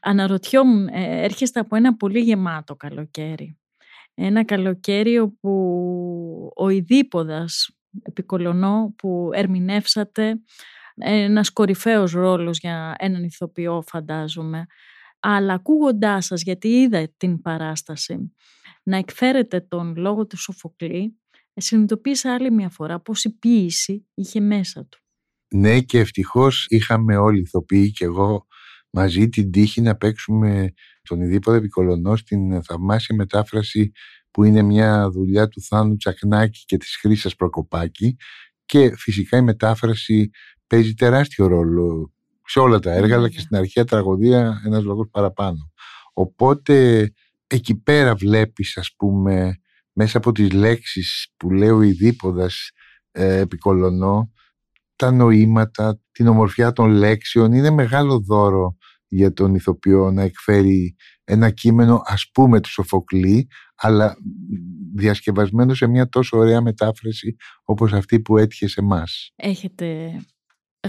[0.00, 3.58] Αναρωτιόμουν, ε, έρχεστε από ένα πολύ γεμάτο καλοκαίρι.
[4.14, 5.50] Ένα καλοκαίρι όπου
[6.56, 10.40] ο Ιδίποδας επικολονό που ερμηνεύσατε
[10.94, 14.66] ένας κορυφαίος ρόλος για έναν ηθοποιό φαντάζομαι.
[15.20, 18.34] Αλλά ακούγοντάς σας, γιατί είδα την παράσταση,
[18.82, 21.20] να εκφέρετε τον λόγο του Σοφοκλή,
[21.60, 24.98] συνειδητοποίησα άλλη μια φορά πως η ποίηση είχε μέσα του.
[25.48, 28.46] Ναι και ευτυχώς είχαμε όλοι ηθοποιοί και εγώ
[28.90, 33.90] μαζί την τύχη να παίξουμε τον Ιδίποδο Επικολονό στην θαυμάσια μετάφραση
[34.30, 38.16] που είναι μια δουλειά του Θάνου Τσακνάκη και της Χρύσας Προκοπάκη
[38.66, 40.30] και φυσικά η μετάφραση
[40.66, 42.12] παίζει τεράστιο ρόλο
[42.44, 45.72] σε όλα τα έργα αλλά και στην αρχαία τραγωδία ένας λόγος παραπάνω.
[46.12, 47.08] Οπότε
[47.46, 49.56] εκεί πέρα βλέπεις ας πούμε
[49.96, 52.70] μέσα από τις λέξεις που λέω η Δίποδας
[53.10, 54.32] ε, επικολονώ
[54.96, 58.76] τα νοήματα, την ομορφιά των λέξεων είναι μεγάλο δώρο
[59.08, 64.16] για τον ηθοποιό να εκφέρει ένα κείμενο ας πούμε του Σοφοκλή αλλά
[64.94, 69.32] διασκευασμένο σε μια τόσο ωραία μετάφραση όπως αυτή που έτυχε σε μας.
[69.36, 70.18] Έχετε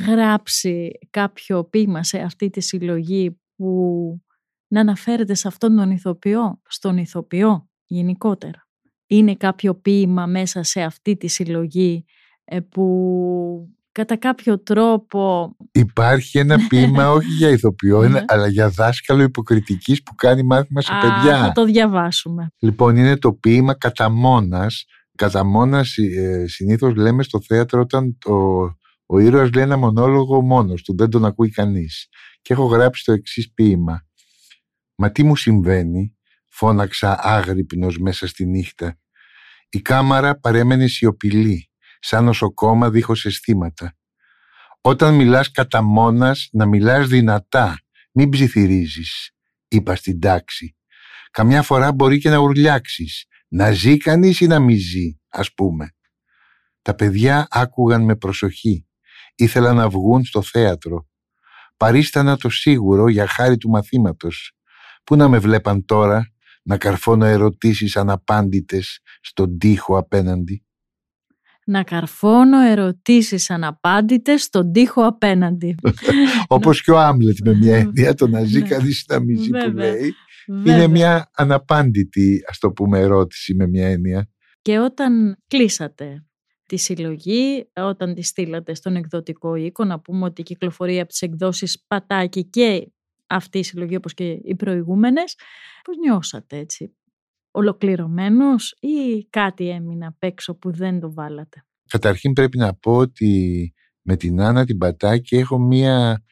[0.07, 4.21] γράψει κάποιο ποίημα σε αυτή τη συλλογή που
[4.67, 8.66] να αναφέρεται σε αυτόν τον ηθοποιό, στον ηθοποιό γενικότερα;
[9.07, 12.05] Είναι κάποιο ποίημα μέσα σε αυτή τη συλλογή
[12.45, 15.51] ε, που κατά κάποιο τρόπο...
[15.71, 18.23] Υπάρχει ένα ποίημα όχι για ηθοποιό, ναι.
[18.27, 21.37] αλλά για δάσκαλο υποκριτικής που κάνει μάθημα σε παιδιά.
[21.37, 22.47] Θα το διαβάσουμε.
[22.59, 24.85] Λοιπόν, είναι το ποίημα κατά μόνας.
[25.15, 28.33] Κατά μόνας ε, συνήθως λέμε στο θέατρο όταν το,
[29.05, 32.07] ο ήρωας λέει ένα μονόλογο μόνος του, δεν τον ακούει κανείς.
[32.41, 34.05] Και έχω γράψει το εξής ποίημα.
[34.95, 36.16] Μα τι μου συμβαίνει,
[36.57, 38.99] φώναξα άγρυπνος μέσα στη νύχτα.
[39.69, 43.97] Η κάμαρα παρέμενε σιωπηλή, σαν νοσοκόμα δίχως αισθήματα.
[44.81, 47.79] Όταν μιλάς κατά μόνας, να μιλάς δυνατά,
[48.11, 49.31] μην ψιθυρίζεις,
[49.67, 50.75] είπα στην τάξη.
[51.31, 55.91] Καμιά φορά μπορεί και να ουρλιάξεις, να ζει κανείς ή να μη ζει, ας πούμε.
[56.81, 58.87] Τα παιδιά άκουγαν με προσοχή,
[59.35, 61.07] ήθελαν να βγουν στο θέατρο.
[61.77, 64.51] Παρίστανα το σίγουρο για χάρη του μαθήματος.
[65.03, 66.31] Πού να με βλέπαν τώρα,
[66.67, 70.61] να καρφώνω ερωτήσεις αναπάντητες στον τοίχο απέναντι.
[71.65, 75.75] να καρφώνω ερωτήσεις αναπάντητες στον τοίχο απέναντι.
[76.57, 78.67] Όπως και ο Άμλετ με μια έννοια, το να ζει ναι.
[78.67, 80.13] κανείς να μην ζει που λέει.
[80.65, 84.29] Είναι μια αναπάντητη, ας το πούμε, ερώτηση με μια έννοια.
[84.61, 86.25] Και όταν κλείσατε
[86.65, 91.83] τη συλλογή, όταν τη στείλατε στον εκδοτικό οίκο, να πούμε ότι κυκλοφορεί από τις εκδόσεις
[91.87, 92.91] Πατάκη και
[93.27, 95.35] αυτή η συλλογή όπως και οι προηγούμενες,
[95.83, 96.95] πώς νιώσατε έτσι,
[97.51, 103.73] ολοκληρωμένος ή κάτι έμεινε απ' έξω που δεν το βάλατε; Καταρχήν πρέπει να πω ότι
[104.01, 106.23] με την Άννα την Πατάκη έχω μία,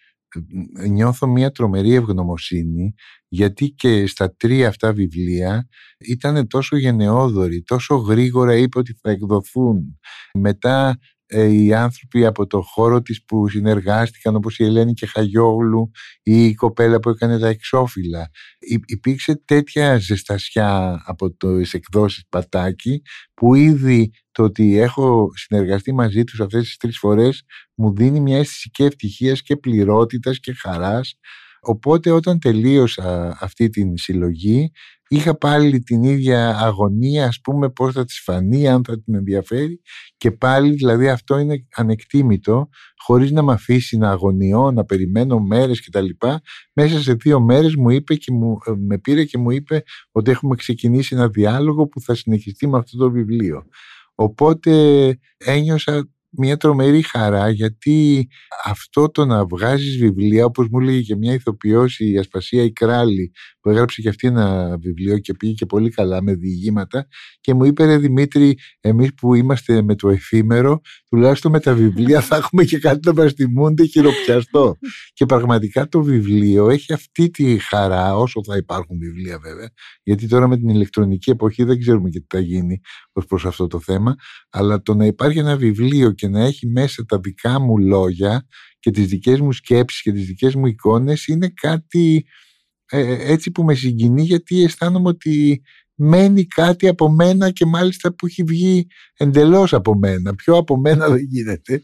[0.89, 2.93] νιώθω μία τρομερή ευγνωμοσύνη
[3.27, 9.99] γιατί και στα τρία αυτά βιβλία ήταν τόσο γενναιόδοροι, τόσο γρήγορα είπε ότι θα εκδοθούν.
[10.33, 15.91] Μετά ε, οι άνθρωποι από το χώρο της που συνεργάστηκαν όπως η Ελένη και Χαγιόγλου
[16.23, 18.29] ή η κοπέλα που έκανε τα εξώφυλλα.
[18.85, 23.01] Υπήρξε τέτοια ζεστασιά από το εκδόσεις Πατάκη
[23.33, 27.43] που ήδη το ότι έχω συνεργαστεί μαζί τους αυτές τις τρεις φορές
[27.75, 31.17] μου δίνει μια αίσθηση και ευτυχίας και πληρότητας και χαράς
[31.67, 34.71] Οπότε όταν τελείωσα αυτή την συλλογή
[35.07, 39.81] είχα πάλι την ίδια αγωνία ας πούμε πώς θα της φανεί, αν θα την ενδιαφέρει
[40.17, 45.85] και πάλι δηλαδή αυτό είναι ανεκτήμητο χωρίς να με αφήσει να αγωνιώ, να περιμένω μέρες
[45.85, 46.07] κτλ.
[46.73, 50.31] Μέσα σε δύο μέρες μου είπε και μου, ε, με πήρε και μου είπε ότι
[50.31, 53.65] έχουμε ξεκινήσει ένα διάλογο που θα συνεχιστεί με αυτό το βιβλίο.
[54.15, 54.71] Οπότε
[55.37, 58.27] ένιωσα μια τρομερή χαρά γιατί
[58.63, 63.31] αυτό το να βγάζεις βιβλία όπως μου έλεγε και μια ηθοποιός η Ασπασία η Κράλη
[63.65, 67.07] που έγραψε και αυτή ένα βιβλίο και πήγε και πολύ καλά με διηγήματα
[67.41, 72.21] και μου είπε ρε Δημήτρη εμείς που είμαστε με το εφήμερο τουλάχιστον με τα βιβλία
[72.21, 74.77] θα έχουμε και κάτι να μας τιμούνται χειροπιαστό
[75.13, 79.69] και πραγματικά το βιβλίο έχει αυτή τη χαρά όσο θα υπάρχουν βιβλία βέβαια
[80.03, 82.79] γιατί τώρα με την ηλεκτρονική εποχή δεν ξέρουμε και τι θα γίνει
[83.13, 84.15] ως προς αυτό το θέμα
[84.49, 88.45] αλλά το να υπάρχει ένα βιβλίο και να έχει μέσα τα δικά μου λόγια
[88.79, 92.25] και τις δικές μου σκέψεις και τις δικές μου εικόνες είναι κάτι
[92.91, 95.61] ε, ε, έτσι που με συγκινεί γιατί αισθάνομαι ότι
[95.95, 100.35] μένει κάτι από μένα και μάλιστα που έχει βγει εντελώς από μένα.
[100.35, 101.83] Πιο από μένα δεν γίνεται.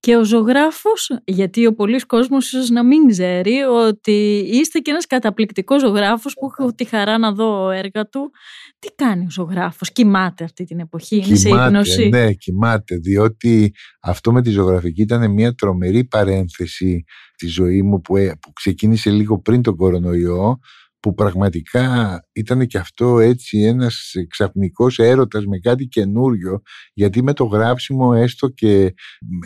[0.00, 5.06] Και ο ζωγράφος, γιατί ο πολλής κόσμος ίσως να μην ξέρει ότι είστε και ένας
[5.06, 8.30] καταπληκτικός ζωγράφος που έχω τη χαρά να δω έργα του.
[8.78, 14.32] Τι κάνει ο ζωγράφος, κοιμάται αυτή την εποχή, είναι σε ύπνωση; Ναι, κοιμάται, διότι αυτό
[14.32, 17.04] με τη ζωγραφική ήταν μια τρομερή παρένθεση
[17.34, 20.58] στη ζωή μου που, ε, που ξεκίνησε λίγο πριν τον κορονοϊό
[21.06, 26.60] που πραγματικά ήταν και αυτό έτσι ένας ξαφνικός έρωτας με κάτι καινούριο
[26.92, 28.94] γιατί με το γράψιμο έστω και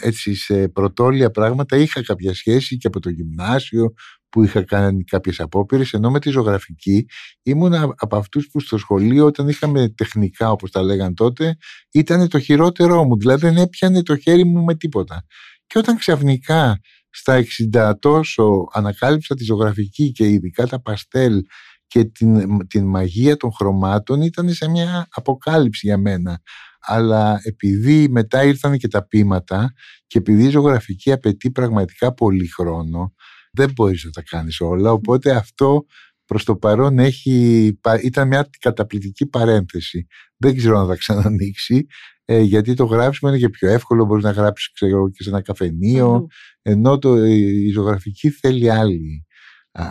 [0.02, 3.92] έτσι σε πρωτόλια πράγματα είχα κάποια σχέση και από το γυμνάσιο
[4.28, 7.06] που είχα κάνει κάποιες απόπειρες ενώ με τη ζωγραφική
[7.42, 11.56] ήμουν από αυτούς που στο σχολείο όταν είχαμε τεχνικά όπως τα λέγαν τότε
[11.92, 15.24] ήταν το χειρότερό μου δηλαδή δεν έπιανε το χέρι μου με τίποτα.
[15.66, 17.44] Και όταν ξαφνικά στα
[17.74, 21.42] 60 τόσο ανακάλυψα τη ζωγραφική και ειδικά τα παστέλ
[21.86, 26.40] και την, την μαγεία των χρωμάτων ήταν σε μια αποκάλυψη για μένα.
[26.80, 29.72] Αλλά επειδή μετά ήρθαν και τα πείματα
[30.06, 33.14] και επειδή η ζωγραφική απαιτεί πραγματικά πολύ χρόνο,
[33.52, 35.84] δεν μπορείς να τα κάνεις όλα, οπότε αυτό
[36.24, 40.06] προς το παρόν έχει, ήταν μια καταπληκτική παρένθεση.
[40.36, 41.86] Δεν ξέρω να τα ξανανοίξει,
[42.32, 45.42] ε, γιατί το γράψιμο είναι και πιο εύκολο, μπορείς να γράψεις ξέρω, και σε ένα
[45.42, 46.26] καφενείο,
[46.62, 49.26] ενώ το, η ζωγραφική θέλει άλλη,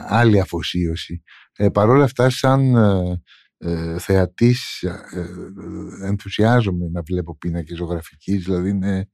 [0.08, 1.23] άλλη αφοσίωση.
[1.56, 3.21] Ε, Παρ' όλα αυτά, σαν ε,
[3.58, 5.25] ε θεατής ε,
[6.06, 9.10] ενθουσιάζομαι να βλέπω πίνακες ζωγραφικής, δηλαδή είναι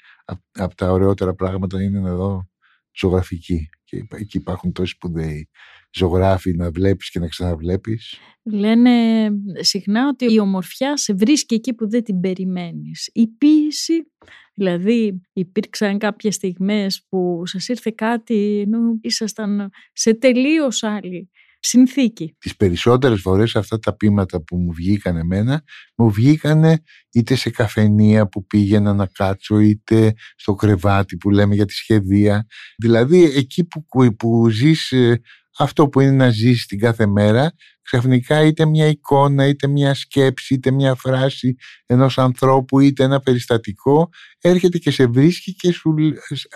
[0.52, 2.50] από τα ωραιότερα πράγματα είναι να δω
[2.96, 3.70] ζωγραφική.
[3.84, 5.50] Και εκεί υπάρχουν τόσοι σπουδαίοι
[5.96, 8.20] ζωγράφοι να βλέπεις και να ξαναβλέπεις.
[8.44, 9.28] Λένε
[9.60, 13.10] συχνά ότι η ομορφιά σε βρίσκει εκεί που δεν την περιμένεις.
[13.14, 14.12] Η ποίηση,
[14.54, 21.30] δηλαδή υπήρξαν κάποιες στιγμές που σας ήρθε κάτι ενώ ήσασταν σε τελείως άλλη
[21.66, 22.36] συνθήκη.
[22.38, 25.64] Τις περισσότερες φορές αυτά τα πείματα που μου βγήκαν εμένα,
[25.96, 26.64] μου βγήκαν
[27.12, 32.46] είτε σε καφενεία που πήγαινα να κάτσω, είτε στο κρεβάτι που λέμε για τη σχεδία.
[32.78, 35.22] Δηλαδή εκεί που, που ζεις ε,
[35.58, 40.54] αυτό που είναι να ζεις την κάθε μέρα, ξαφνικά είτε μια εικόνα, είτε μια σκέψη,
[40.54, 44.10] είτε μια φράση ενός ανθρώπου, είτε ένα περιστατικό,
[44.42, 45.94] έρχεται και σε βρίσκει και σου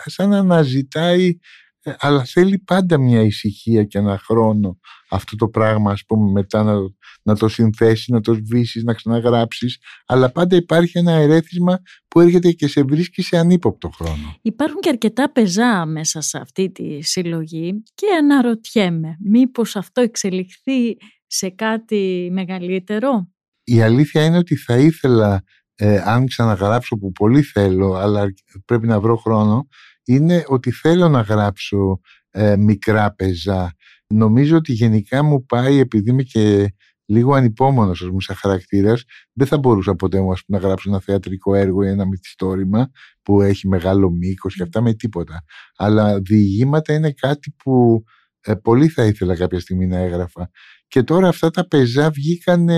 [0.05, 1.37] σαν να αναζητάει
[1.81, 6.63] ε, αλλά θέλει πάντα μια ησυχία και ένα χρόνο αυτό το πράγμα ας πούμε μετά
[6.63, 6.73] να,
[7.21, 12.51] να το συνθέσεις, να το σβήσεις, να ξαναγράψεις αλλά πάντα υπάρχει ένα ερέθισμα που έρχεται
[12.51, 14.35] και σε βρίσκει σε ανύποπτο χρόνο.
[14.41, 21.49] Υπάρχουν και αρκετά πεζά μέσα σε αυτή τη συλλογή και αναρωτιέμαι μήπως αυτό εξελιχθεί σε
[21.49, 23.27] κάτι μεγαλύτερο;
[23.63, 25.43] Η αλήθεια είναι ότι θα ήθελα
[25.75, 28.25] ε, αν ξαναγράψω που πολύ θέλω αλλά
[28.65, 29.67] πρέπει να βρω χρόνο
[30.03, 33.73] είναι ότι θέλω να γράψω ε, μικρά πεζά.
[34.07, 36.73] Νομίζω ότι γενικά μου πάει επειδή είμαι και
[37.09, 41.55] λίγο ανυπόμονος ας πούμε, σαν χαρακτήρας, δεν θα μπορούσα ποτέ μου να γράψω ένα θεατρικό
[41.55, 42.89] έργο ή ένα μυθιστόρημα
[43.21, 45.43] που έχει μεγάλο μήκος και αυτά με τίποτα.
[45.75, 48.03] Αλλά διηγήματα είναι κάτι που
[48.41, 50.49] ε, πολύ θα ήθελα κάποια στιγμή να έγραφα.
[50.87, 52.69] Και τώρα αυτά τα πεζά βγήκαν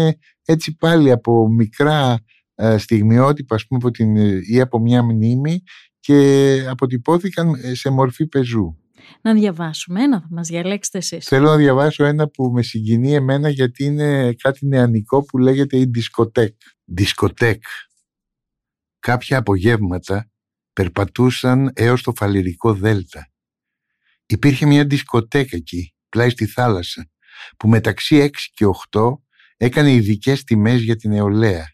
[0.45, 2.19] έτσι πάλι από μικρά
[2.55, 5.63] ε, στιγμιότυπα ας πούμε, από την, ή από μια μνήμη
[5.99, 8.80] και αποτυπώθηκαν ε, σε μορφή πεζού.
[9.21, 11.27] Να διαβάσουμε ένα, θα μας διαλέξετε εσείς.
[11.27, 15.85] Θέλω να διαβάσω ένα που με συγκινεί εμένα γιατί είναι κάτι νεανικό που λέγεται η
[15.85, 16.55] δισκοτέκ.
[16.85, 17.63] Δισκοτέκ.
[18.99, 20.31] Κάποια απογεύματα
[20.73, 23.31] περπατούσαν έως το φαλυρικό δέλτα.
[24.25, 27.09] Υπήρχε μια δισκοτέκ εκεί, πλάι στη θάλασσα,
[27.57, 29.01] που μεταξύ 6 και 8
[29.57, 31.65] έκανε ειδικές τιμές για την νεολαία.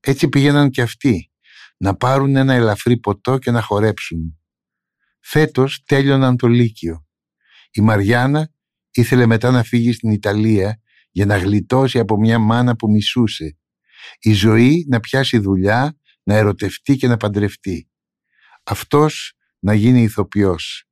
[0.00, 1.30] Έτσι πήγαιναν και αυτοί,
[1.76, 4.39] να πάρουν ένα ελαφρύ ποτό και να χορέψουν.
[5.20, 7.06] Φέτος τέλειωναν το Λύκειο.
[7.70, 8.50] Η Μαριάννα
[8.90, 10.80] ήθελε μετά να φύγει στην Ιταλία
[11.10, 13.58] για να γλιτώσει από μια μάνα που μισούσε.
[14.20, 17.90] Η ζωή να πιάσει δουλειά, να ερωτευτεί και να παντρευτεί.
[18.64, 20.84] Αυτός να γίνει ηθοποιός.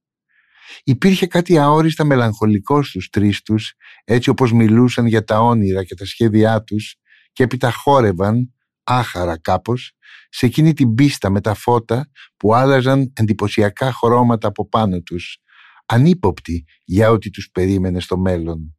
[0.84, 6.06] Υπήρχε κάτι αόριστα μελαγχολικό στους τρεις τους, έτσι όπως μιλούσαν για τα όνειρα και τα
[6.06, 6.96] σχέδιά τους
[7.32, 8.54] και έπειτα χόρευαν,
[8.90, 9.92] άχαρα κάπως,
[10.28, 15.38] σε εκείνη την πίστα με τα φώτα που άλλαζαν εντυπωσιακά χρώματα από πάνω τους,
[15.86, 18.76] ανύποπτοι για ό,τι τους περίμενε στο μέλλον.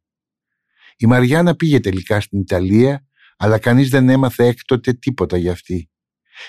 [0.96, 5.90] Η Μαριάννα πήγε τελικά στην Ιταλία, αλλά κανείς δεν έμαθε έκτοτε τίποτα για αυτή.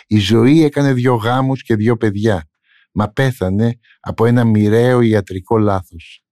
[0.08, 2.50] Η ζωή έκανε δυο γάμους και δυο παιδιά,
[2.92, 6.24] μα πέθανε από ένα μοιραίο ιατρικό λάθος.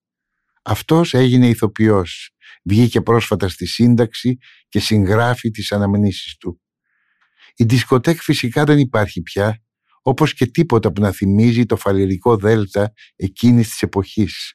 [0.64, 2.32] Αυτός έγινε ηθοποιός,
[2.64, 4.38] βγήκε πρόσφατα στη σύνταξη
[4.70, 6.62] και συγγράφει τις αναμνήσεις του.
[7.62, 9.62] Η δισκοτέκ φυσικά δεν υπάρχει πια,
[10.02, 14.54] όπως και τίποτα που να θυμίζει το φαλερικό δέλτα εκείνης της εποχής.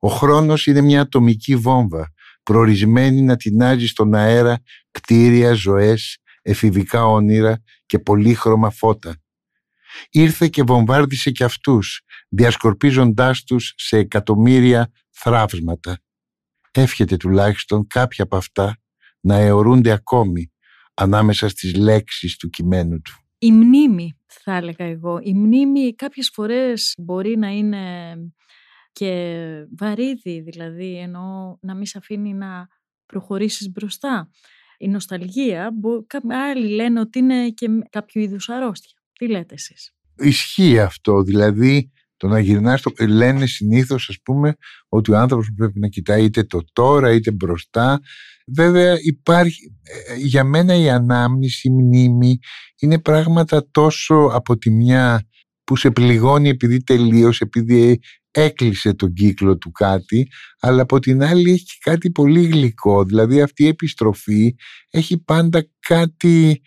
[0.00, 2.12] Ο χρόνος είναι μια ατομική βόμβα,
[2.42, 4.58] προορισμένη να τεινάζει στον αέρα
[4.90, 9.16] κτίρια, ζωές, εφηβικά όνειρα και πολύχρωμα φώτα.
[10.10, 15.98] Ήρθε και βομβάρδισε και αυτούς, διασκορπίζοντάς τους σε εκατομμύρια θράψματα.
[16.70, 18.76] Εύχεται τουλάχιστον κάποια από αυτά
[19.20, 20.50] να αιωρούνται ακόμη
[20.96, 23.12] ανάμεσα στις λέξεις του κειμένου του.
[23.38, 25.18] Η μνήμη, θα έλεγα εγώ.
[25.22, 28.14] Η μνήμη κάποιες φορές μπορεί να είναι
[28.92, 29.42] και
[29.78, 32.66] βαρύδι, δηλαδή, ενώ να μην σε αφήνει να
[33.06, 34.30] προχωρήσεις μπροστά.
[34.78, 35.70] Η νοσταλγία,
[36.28, 38.98] άλλοι λένε ότι είναι και κάποιο είδους αρρώστια.
[39.12, 44.54] Τι λέτε εσείς; Ισχύει αυτό, δηλαδή το να γυρνάς, το, λένε συνήθως ας πούμε
[44.88, 48.00] ότι ο άνθρωπος πρέπει να κοιτάει είτε το τώρα είτε μπροστά
[48.52, 52.38] Βέβαια υπάρχει, ε, για μένα η ανάμνηση, η μνήμη
[52.80, 55.28] είναι πράγματα τόσο από τη μια
[55.64, 57.98] που σε πληγώνει επειδή τελείωσε, επειδή
[58.30, 60.28] έκλεισε τον κύκλο του κάτι,
[60.60, 63.04] αλλά από την άλλη έχει κάτι πολύ γλυκό.
[63.04, 64.54] Δηλαδή αυτή η επιστροφή
[64.90, 66.60] έχει πάντα κάτι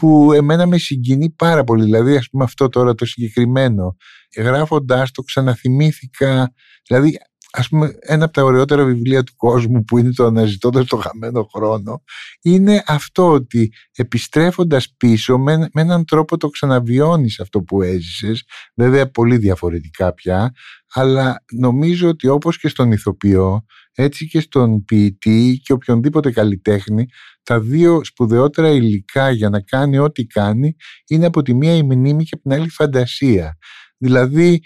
[0.00, 1.84] που εμένα με συγκινεί πάρα πολύ.
[1.84, 3.96] Δηλαδή ας πούμε αυτό τώρα το συγκεκριμένο.
[4.36, 6.52] Γράφοντάς το ξαναθυμήθηκα,
[6.88, 7.18] δηλαδή
[7.52, 11.48] ας πούμε ένα από τα ωραιότερα βιβλία του κόσμου που είναι το αναζητώντας το χαμένο
[11.54, 12.02] χρόνο
[12.42, 19.10] είναι αυτό ότι επιστρέφοντας πίσω με, με έναν τρόπο το ξαναβιώνεις αυτό που έζησες βέβαια
[19.10, 20.52] πολύ διαφορετικά πια
[20.92, 23.64] αλλά νομίζω ότι όπως και στον ηθοποιό
[24.00, 27.06] έτσι και στον ποιητή και οποιονδήποτε καλλιτέχνη
[27.42, 30.76] τα δύο σπουδαιότερα υλικά για να κάνει ό,τι κάνει
[31.08, 33.58] είναι από τη μία η μνήμη και από την άλλη η φαντασία
[33.98, 34.60] δηλαδή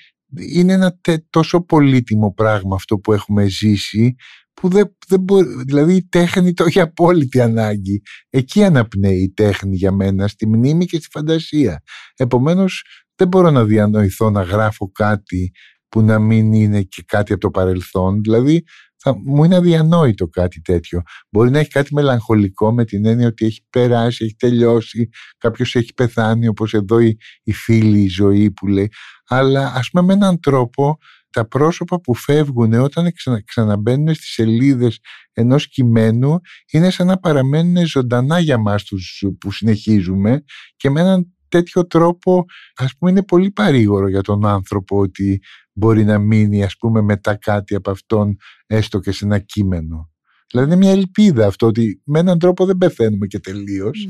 [0.54, 0.98] είναι ένα
[1.30, 4.14] τόσο πολύτιμο πράγμα αυτό που έχουμε ζήσει
[4.54, 8.02] που δεν, δεν μπορεί, δηλαδή η τέχνη το έχει απόλυτη ανάγκη.
[8.30, 11.82] Εκεί αναπνέει η τέχνη για μένα, στη μνήμη και στη φαντασία.
[12.16, 12.84] Επομένως
[13.16, 15.52] δεν μπορώ να διανοηθώ να γράφω κάτι
[15.88, 18.20] που να μην είναι και κάτι από το παρελθόν.
[18.22, 18.62] Δηλαδή
[19.02, 21.02] θα, μου είναι αδιανόητο κάτι τέτοιο.
[21.30, 25.94] Μπορεί να έχει κάτι μελαγχολικό με την έννοια ότι έχει περάσει, έχει τελειώσει, κάποιος έχει
[25.94, 28.88] πεθάνει όπως εδώ η, η φίλη η ζωή που λέει.
[29.26, 30.98] Αλλά ας πούμε με έναν τρόπο
[31.30, 34.98] τα πρόσωπα που φεύγουν όταν ξανα, ξαναμπαίνουν στις σελίδες
[35.32, 36.38] ενός κειμένου
[36.72, 40.44] είναι σαν να παραμένουν ζωντανά για μας τους που συνεχίζουμε
[40.76, 42.44] και με έναν τέτοιο τρόπο
[42.74, 45.40] ας πούμε είναι πολύ παρήγορο για τον άνθρωπο ότι
[45.72, 50.10] μπορεί να μείνει ας πούμε μετά κάτι από αυτόν έστω και σε ένα κείμενο.
[50.50, 54.08] Δηλαδή είναι μια ελπίδα αυτό ότι με έναν τρόπο δεν πεθαίνουμε και τελείως.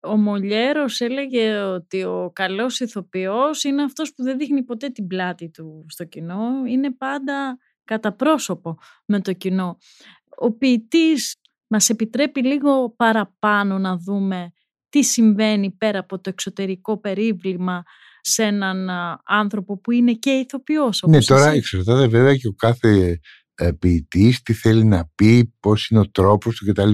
[0.00, 5.50] Ο Μολιέρος έλεγε ότι ο καλός ηθοποιός είναι αυτός που δεν δείχνει ποτέ την πλάτη
[5.50, 9.78] του στο κοινό, είναι πάντα κατά πρόσωπο με το κοινό.
[10.36, 14.52] Ο ποιητής μας επιτρέπει λίγο παραπάνω να δούμε
[14.88, 17.82] τι συμβαίνει πέρα από το εξωτερικό περίβλημα
[18.28, 18.90] σε έναν
[19.24, 21.02] άνθρωπο που είναι και ηθοποιός.
[21.06, 23.20] ναι, τώρα εξαρτάται βέβαια και ο κάθε
[23.54, 26.92] ε, ποιητής, τι θέλει να πει, πώς είναι ο τρόπος του κτλ.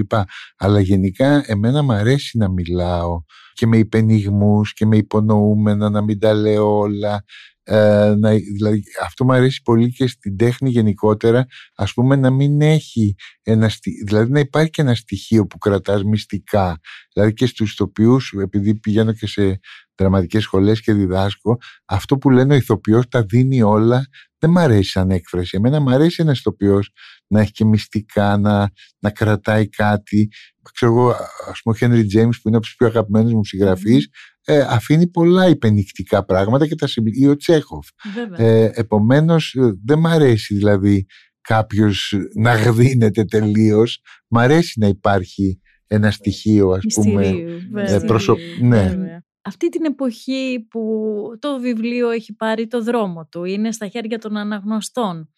[0.57, 3.23] Αλλά γενικά εμένα μου αρέσει να μιλάω
[3.53, 7.25] και με υπενιγμούς και με υπονοούμενα, να μην τα λέω όλα.
[7.65, 12.61] Ε, να, δηλαδή, αυτό μου αρέσει πολύ και στην τέχνη γενικότερα ας πούμε να μην
[12.61, 13.71] έχει ένα,
[14.05, 16.81] δηλαδή να υπάρχει και ένα στοιχείο που κρατάς μυστικά
[17.13, 19.61] δηλαδή και στους ηθοποιούς επειδή πηγαίνω και σε
[20.03, 24.07] δραματικές σχολές και διδάσκω αυτό που λένε ο ηθοποιός τα δίνει όλα
[24.43, 25.57] δεν μ' αρέσει σαν έκφραση.
[25.57, 26.91] Εμένα μ' αρέσει ένας ηθοποιός
[27.27, 30.29] να έχει και μυστικά, να, να κρατάει κάτι.
[30.73, 31.09] Ξέρω εγώ,
[31.51, 34.09] ας πούμε, ο Χένρι Τζέιμς, που είναι από τους πιο αγαπημένους μου συγγραφείς,
[34.45, 37.33] ε, αφήνει πολλά υπενικτικά πράγματα και τα συμπληρώνει.
[37.33, 37.89] ο Τσέχοφ.
[38.37, 41.07] Ε, Επομένως, ε, δεν μ' αρέσει δηλαδή
[41.41, 44.01] κάποιος να γδίνεται τελείως.
[44.29, 47.27] Μ' αρέσει να υπάρχει ένα στοιχείο, ας πούμε.
[47.75, 48.37] Ε, προσω...
[48.61, 48.95] Ναι
[49.43, 50.83] αυτή την εποχή που
[51.39, 55.33] το βιβλίο έχει πάρει το δρόμο του, είναι στα χέρια των αναγνωστών.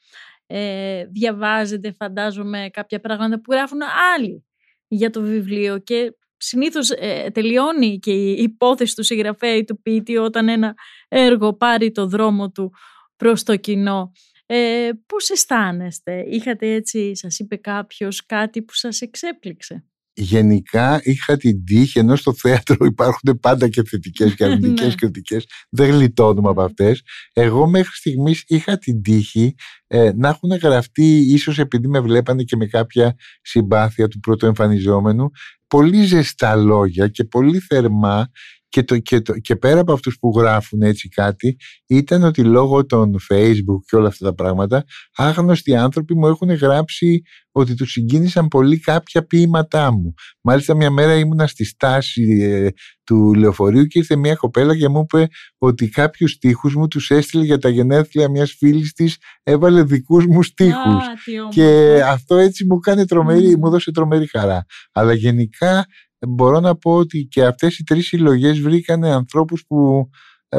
[0.47, 3.81] Ε, διαβάζετε φαντάζομαι κάποια πράγματα που γράφουν
[4.17, 4.45] άλλοι
[4.89, 10.17] για το βιβλίο και συνήθως ε, τελειώνει και η υπόθεση του συγγραφέα ή του ποιητή
[10.17, 10.75] όταν ένα
[11.09, 12.73] έργο πάρει το δρόμο του
[13.17, 14.13] προς το κοινό.
[14.47, 19.85] Ε, πώς αισθάνεστε, είχατε έτσι, σας είπε κάποιος κάτι που σας εξέπληξε;
[20.15, 24.95] Γενικά είχα την τύχη, ενώ στο θέατρο υπάρχουν πάντα και θετικές και αρνητικές ναι.
[24.95, 27.03] κριτικές, δεν γλιτώνουμε από αυτές.
[27.33, 29.55] Εγώ μέχρι στιγμής είχα την τύχη
[29.87, 35.31] ε, να έχουν γραφτεί, ίσως επειδή με βλέπανε και με κάποια συμπάθεια του πρωτοεμφανιζόμενου,
[35.67, 38.31] πολύ ζεστά λόγια και πολύ θερμά
[38.75, 41.57] και, το, και, το, και πέρα από αυτούς που γράφουν έτσι κάτι
[41.87, 44.85] ήταν ότι λόγω των facebook και όλα αυτά τα πράγματα
[45.17, 47.23] άγνωστοι άνθρωποι μου έχουν γράψει
[47.53, 50.15] ότι τους συγκίνησαν πολύ κάποια ποίηματά μου.
[50.41, 52.69] Μάλιστα μια μέρα ήμουνα στη στάση ε,
[53.05, 55.27] του λεωφορείου και ήρθε μια κοπέλα και μου είπε
[55.59, 60.43] ότι κάποιους στίχους μου τους έστειλε για τα γενέθλια μιας φίλης της έβαλε δικούς μου
[60.43, 61.05] στίχους.
[61.51, 64.65] και αυτό έτσι μου κάνει τρομερή, μου δώσε τρομερή χαρά.
[64.93, 65.87] Αλλά γενικά
[66.29, 70.13] μπορώ να πω ότι και αυτές οι τρεις συλλογές βρήκανε ανθρώπους που, ε,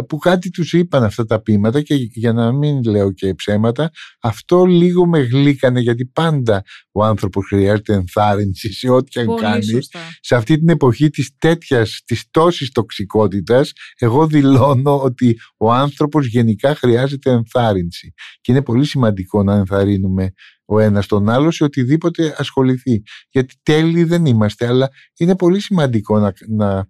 [0.07, 3.91] που κάτι τους είπαν αυτά τα ποίηματα και για να μην λέω και ψέματα
[4.21, 9.79] αυτό λίγο με γλύκανε γιατί πάντα ο άνθρωπος χρειάζεται ενθάρρυνση σε ό,τι αν κάνει.
[10.19, 16.75] σε αυτή την εποχή της τέτοιας, της τόσης τοξικότητας εγώ δηλώνω ότι ο άνθρωπος γενικά
[16.75, 18.13] χρειάζεται ενθάρρυνση.
[18.41, 20.31] Και είναι πολύ σημαντικό να ενθαρρύνουμε
[20.65, 23.01] ο ένας τον άλλο σε οτιδήποτε ασχοληθεί.
[23.29, 26.87] Γιατί τέλειοι δεν είμαστε, αλλά είναι πολύ σημαντικό να, να,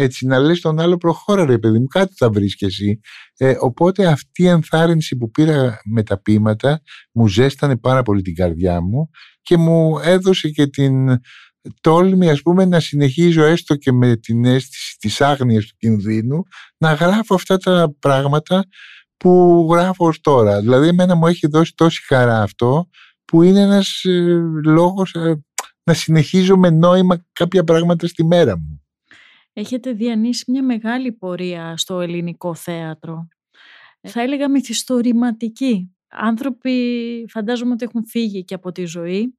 [0.00, 3.00] έτσι, να λες τον άλλο προχώρα ρε παιδί μου, κάτι θα βρεις και εσύ.
[3.36, 6.80] Ε, οπότε αυτή η ενθάρρυνση που πήρα με τα πείματα
[7.12, 9.10] μου ζέστανε πάρα πολύ την καρδιά μου
[9.42, 11.20] και μου έδωσε και την
[11.80, 16.42] τόλμη ας πούμε να συνεχίζω έστω και με την αίσθηση της άγνοιας του κινδύνου
[16.78, 18.64] να γράφω αυτά τα πράγματα
[19.16, 20.60] που γράφω ως τώρα.
[20.60, 22.88] Δηλαδή εμένα μου έχει δώσει τόση χαρά αυτό
[23.24, 25.44] που είναι ένας ε, λόγος ε,
[25.82, 28.82] να συνεχίζω με νόημα κάποια πράγματα στη μέρα μου.
[29.58, 33.28] Έχετε διανύσει μια μεγάλη πορεία στο ελληνικό θέατρο.
[34.00, 35.96] Θα έλεγα μυθιστορηματική.
[36.08, 39.38] Άνθρωποι φαντάζομαι ότι έχουν φύγει και από τη ζωή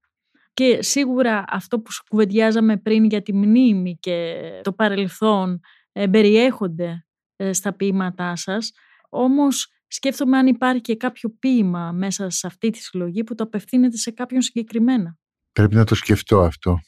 [0.54, 5.60] και σίγουρα αυτό που κουβεντιάζαμε πριν για τη μνήμη και το παρελθόν
[5.92, 7.06] ε, περιέχονται
[7.52, 8.72] στα ποίηματά σας.
[9.10, 13.98] Όμως σκέφτομαι αν υπάρχει και κάποιο ποίημα μέσα σε αυτή τη συλλογή που το απευθύνεται
[13.98, 15.18] σε κάποιον συγκεκριμένα.
[15.52, 16.80] Πρέπει να το σκεφτώ αυτό.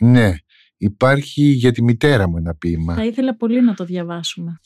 [0.00, 0.34] Ναι,
[0.78, 2.94] υπάρχει για τη μητέρα μου ένα ποίημα.
[2.94, 4.60] Θα ήθελα πολύ να το διαβάσουμε.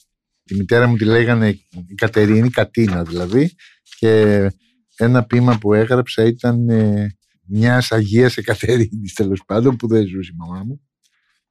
[0.45, 1.49] Τη μητέρα μου τη λέγανε
[1.87, 3.55] η Κατερίνη, Κατίνα δηλαδή,
[3.99, 4.51] και
[4.97, 10.37] ένα ποίημα που έγραψα ήταν ε, μιας Αγίας Εκατερίνης τέλος πάντων που δεν ζούσε η
[10.37, 10.81] μαμά μου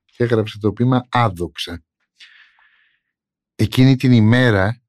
[0.05, 1.83] και έγραψε το ποίημα Άδοξα.
[3.55, 4.81] Εκείνη την ημέρα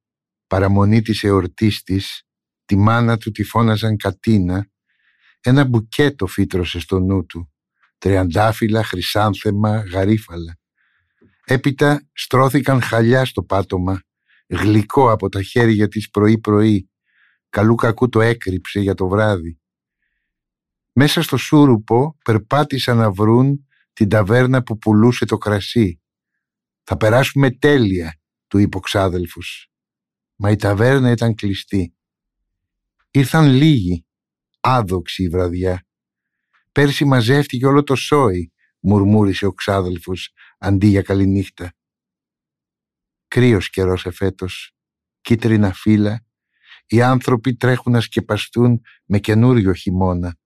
[0.47, 2.23] παραμονή της εορτής της,
[2.64, 4.70] τη μάνα του τη φώναζαν Κατίνα,
[5.41, 7.51] ένα μπουκέτο φύτρωσε στο νου του,
[8.03, 10.59] τριαντάφυλλα, χρυσάνθεμα, γαρίφαλα.
[11.44, 14.03] Έπειτα στρώθηκαν χαλιά στο πάτωμα,
[14.46, 16.90] γλυκό από τα χέρια της πρωί-πρωί,
[17.48, 19.61] καλού κακού το έκρυψε για το βράδυ.
[20.92, 26.00] Μέσα στο σούρουπο περπάτησαν να βρουν την ταβέρνα που πουλούσε το κρασί.
[26.82, 29.72] «Θα περάσουμε τέλεια», του είπε ο ξάδελφος
[30.42, 31.94] μα η ταβέρνα ήταν κλειστή.
[33.11, 34.07] Ήρθαν λίγοι,
[34.61, 35.86] άδοξοι η βραδιά.
[36.73, 41.75] Πέρσι μαζεύτηκε όλο το σόι, μουρμούρισε ο ξάδελφος αντί για καληνύχτα.
[43.29, 44.73] Κρύος καιρός εφέτος,
[45.20, 46.25] κίτρινα φύλλα,
[46.87, 50.37] οι άνθρωποι τρέχουν να σκεπαστούν με καινούριο χειμώνα.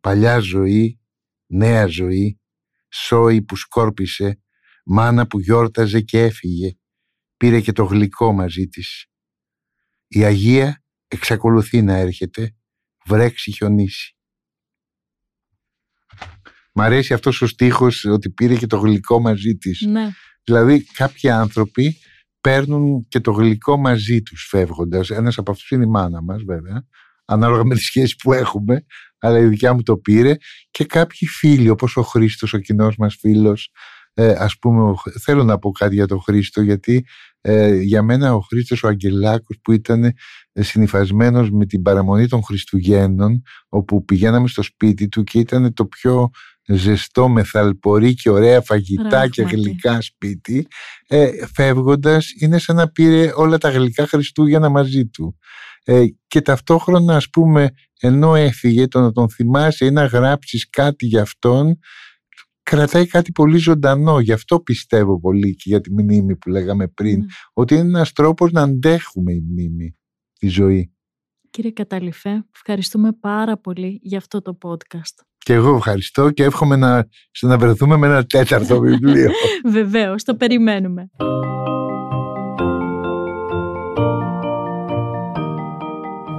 [0.00, 1.00] Παλιά ζωή,
[1.46, 2.40] νέα ζωή,
[2.88, 4.42] σόι που σκόρπισε,
[4.84, 6.78] μάνα που γιόρταζε και έφυγε,
[7.36, 9.06] πήρε και το γλυκό μαζί της.
[10.06, 12.56] Η Αγία εξακολουθεί να έρχεται,
[13.06, 14.14] βρέξει χιονίσει.
[16.72, 19.80] Μ' αρέσει αυτός ο στίχος ότι πήρε και το γλυκό μαζί της.
[19.80, 20.08] Ναι.
[20.44, 21.96] Δηλαδή κάποιοι άνθρωποι
[22.40, 25.10] παίρνουν και το γλυκό μαζί τους φεύγοντας.
[25.10, 26.86] Ένας από αυτούς είναι η μάνα μας βέβαια,
[27.24, 28.84] ανάλογα με τη σχέση που έχουμε,
[29.18, 30.36] αλλά η δικιά μου το πήρε
[30.70, 33.70] και κάποιοι φίλοι όπως ο Χρήστος, ο κοινός μας φίλος,
[34.14, 37.06] ε, ας πούμε, θέλω να πω κάτι για τον Χρήστο γιατί
[37.40, 40.12] ε, για μένα ο Χρήστος ο Αγγελάκος που ήταν
[40.52, 46.30] συνειφασμένος με την παραμονή των Χριστουγέννων όπου πηγαίναμε στο σπίτι του και ήταν το πιο
[46.76, 50.66] ζεστό με θαλπορή και ωραία φαγητά και γλυκά σπίτι
[51.06, 55.38] ε, φεύγοντας είναι σαν να πήρε όλα τα γλυκά Χριστούγεννα μαζί του
[55.84, 61.06] ε, και ταυτόχρονα ας πούμε ενώ έφυγε το να τον θυμάσαι ή να γράψεις κάτι
[61.06, 61.78] για αυτόν
[62.62, 67.18] κρατάει κάτι πολύ ζωντανό γι' αυτό πιστεύω πολύ και για τη μνήμη που λέγαμε πριν
[67.18, 67.26] ναι.
[67.52, 69.96] ότι είναι ένας τρόπος να αντέχουμε η μνήμη
[70.38, 70.94] τη ζωή
[71.50, 75.29] Κύριε Καταληφέ, ευχαριστούμε πάρα πολύ για αυτό το podcast.
[75.44, 79.30] Και εγώ ευχαριστώ και εύχομαι να συναβρεθούμε με ένα τέταρτο βιβλίο.
[79.76, 81.10] Βεβαίως, το περιμένουμε.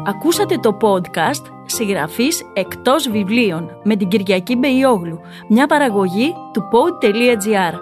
[0.06, 7.74] Ακούσατε το podcast «Συγγραφής εκτός βιβλίων» με την Κυριακή Μπεϊόγλου, μια παραγωγή του pod.gr.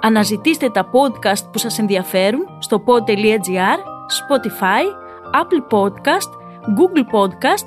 [0.00, 3.78] Αναζητήστε τα podcast που σας ενδιαφέρουν στο pod.gr,
[4.18, 4.84] Spotify,
[5.32, 6.30] Apple Podcast,
[6.78, 7.66] Google Podcast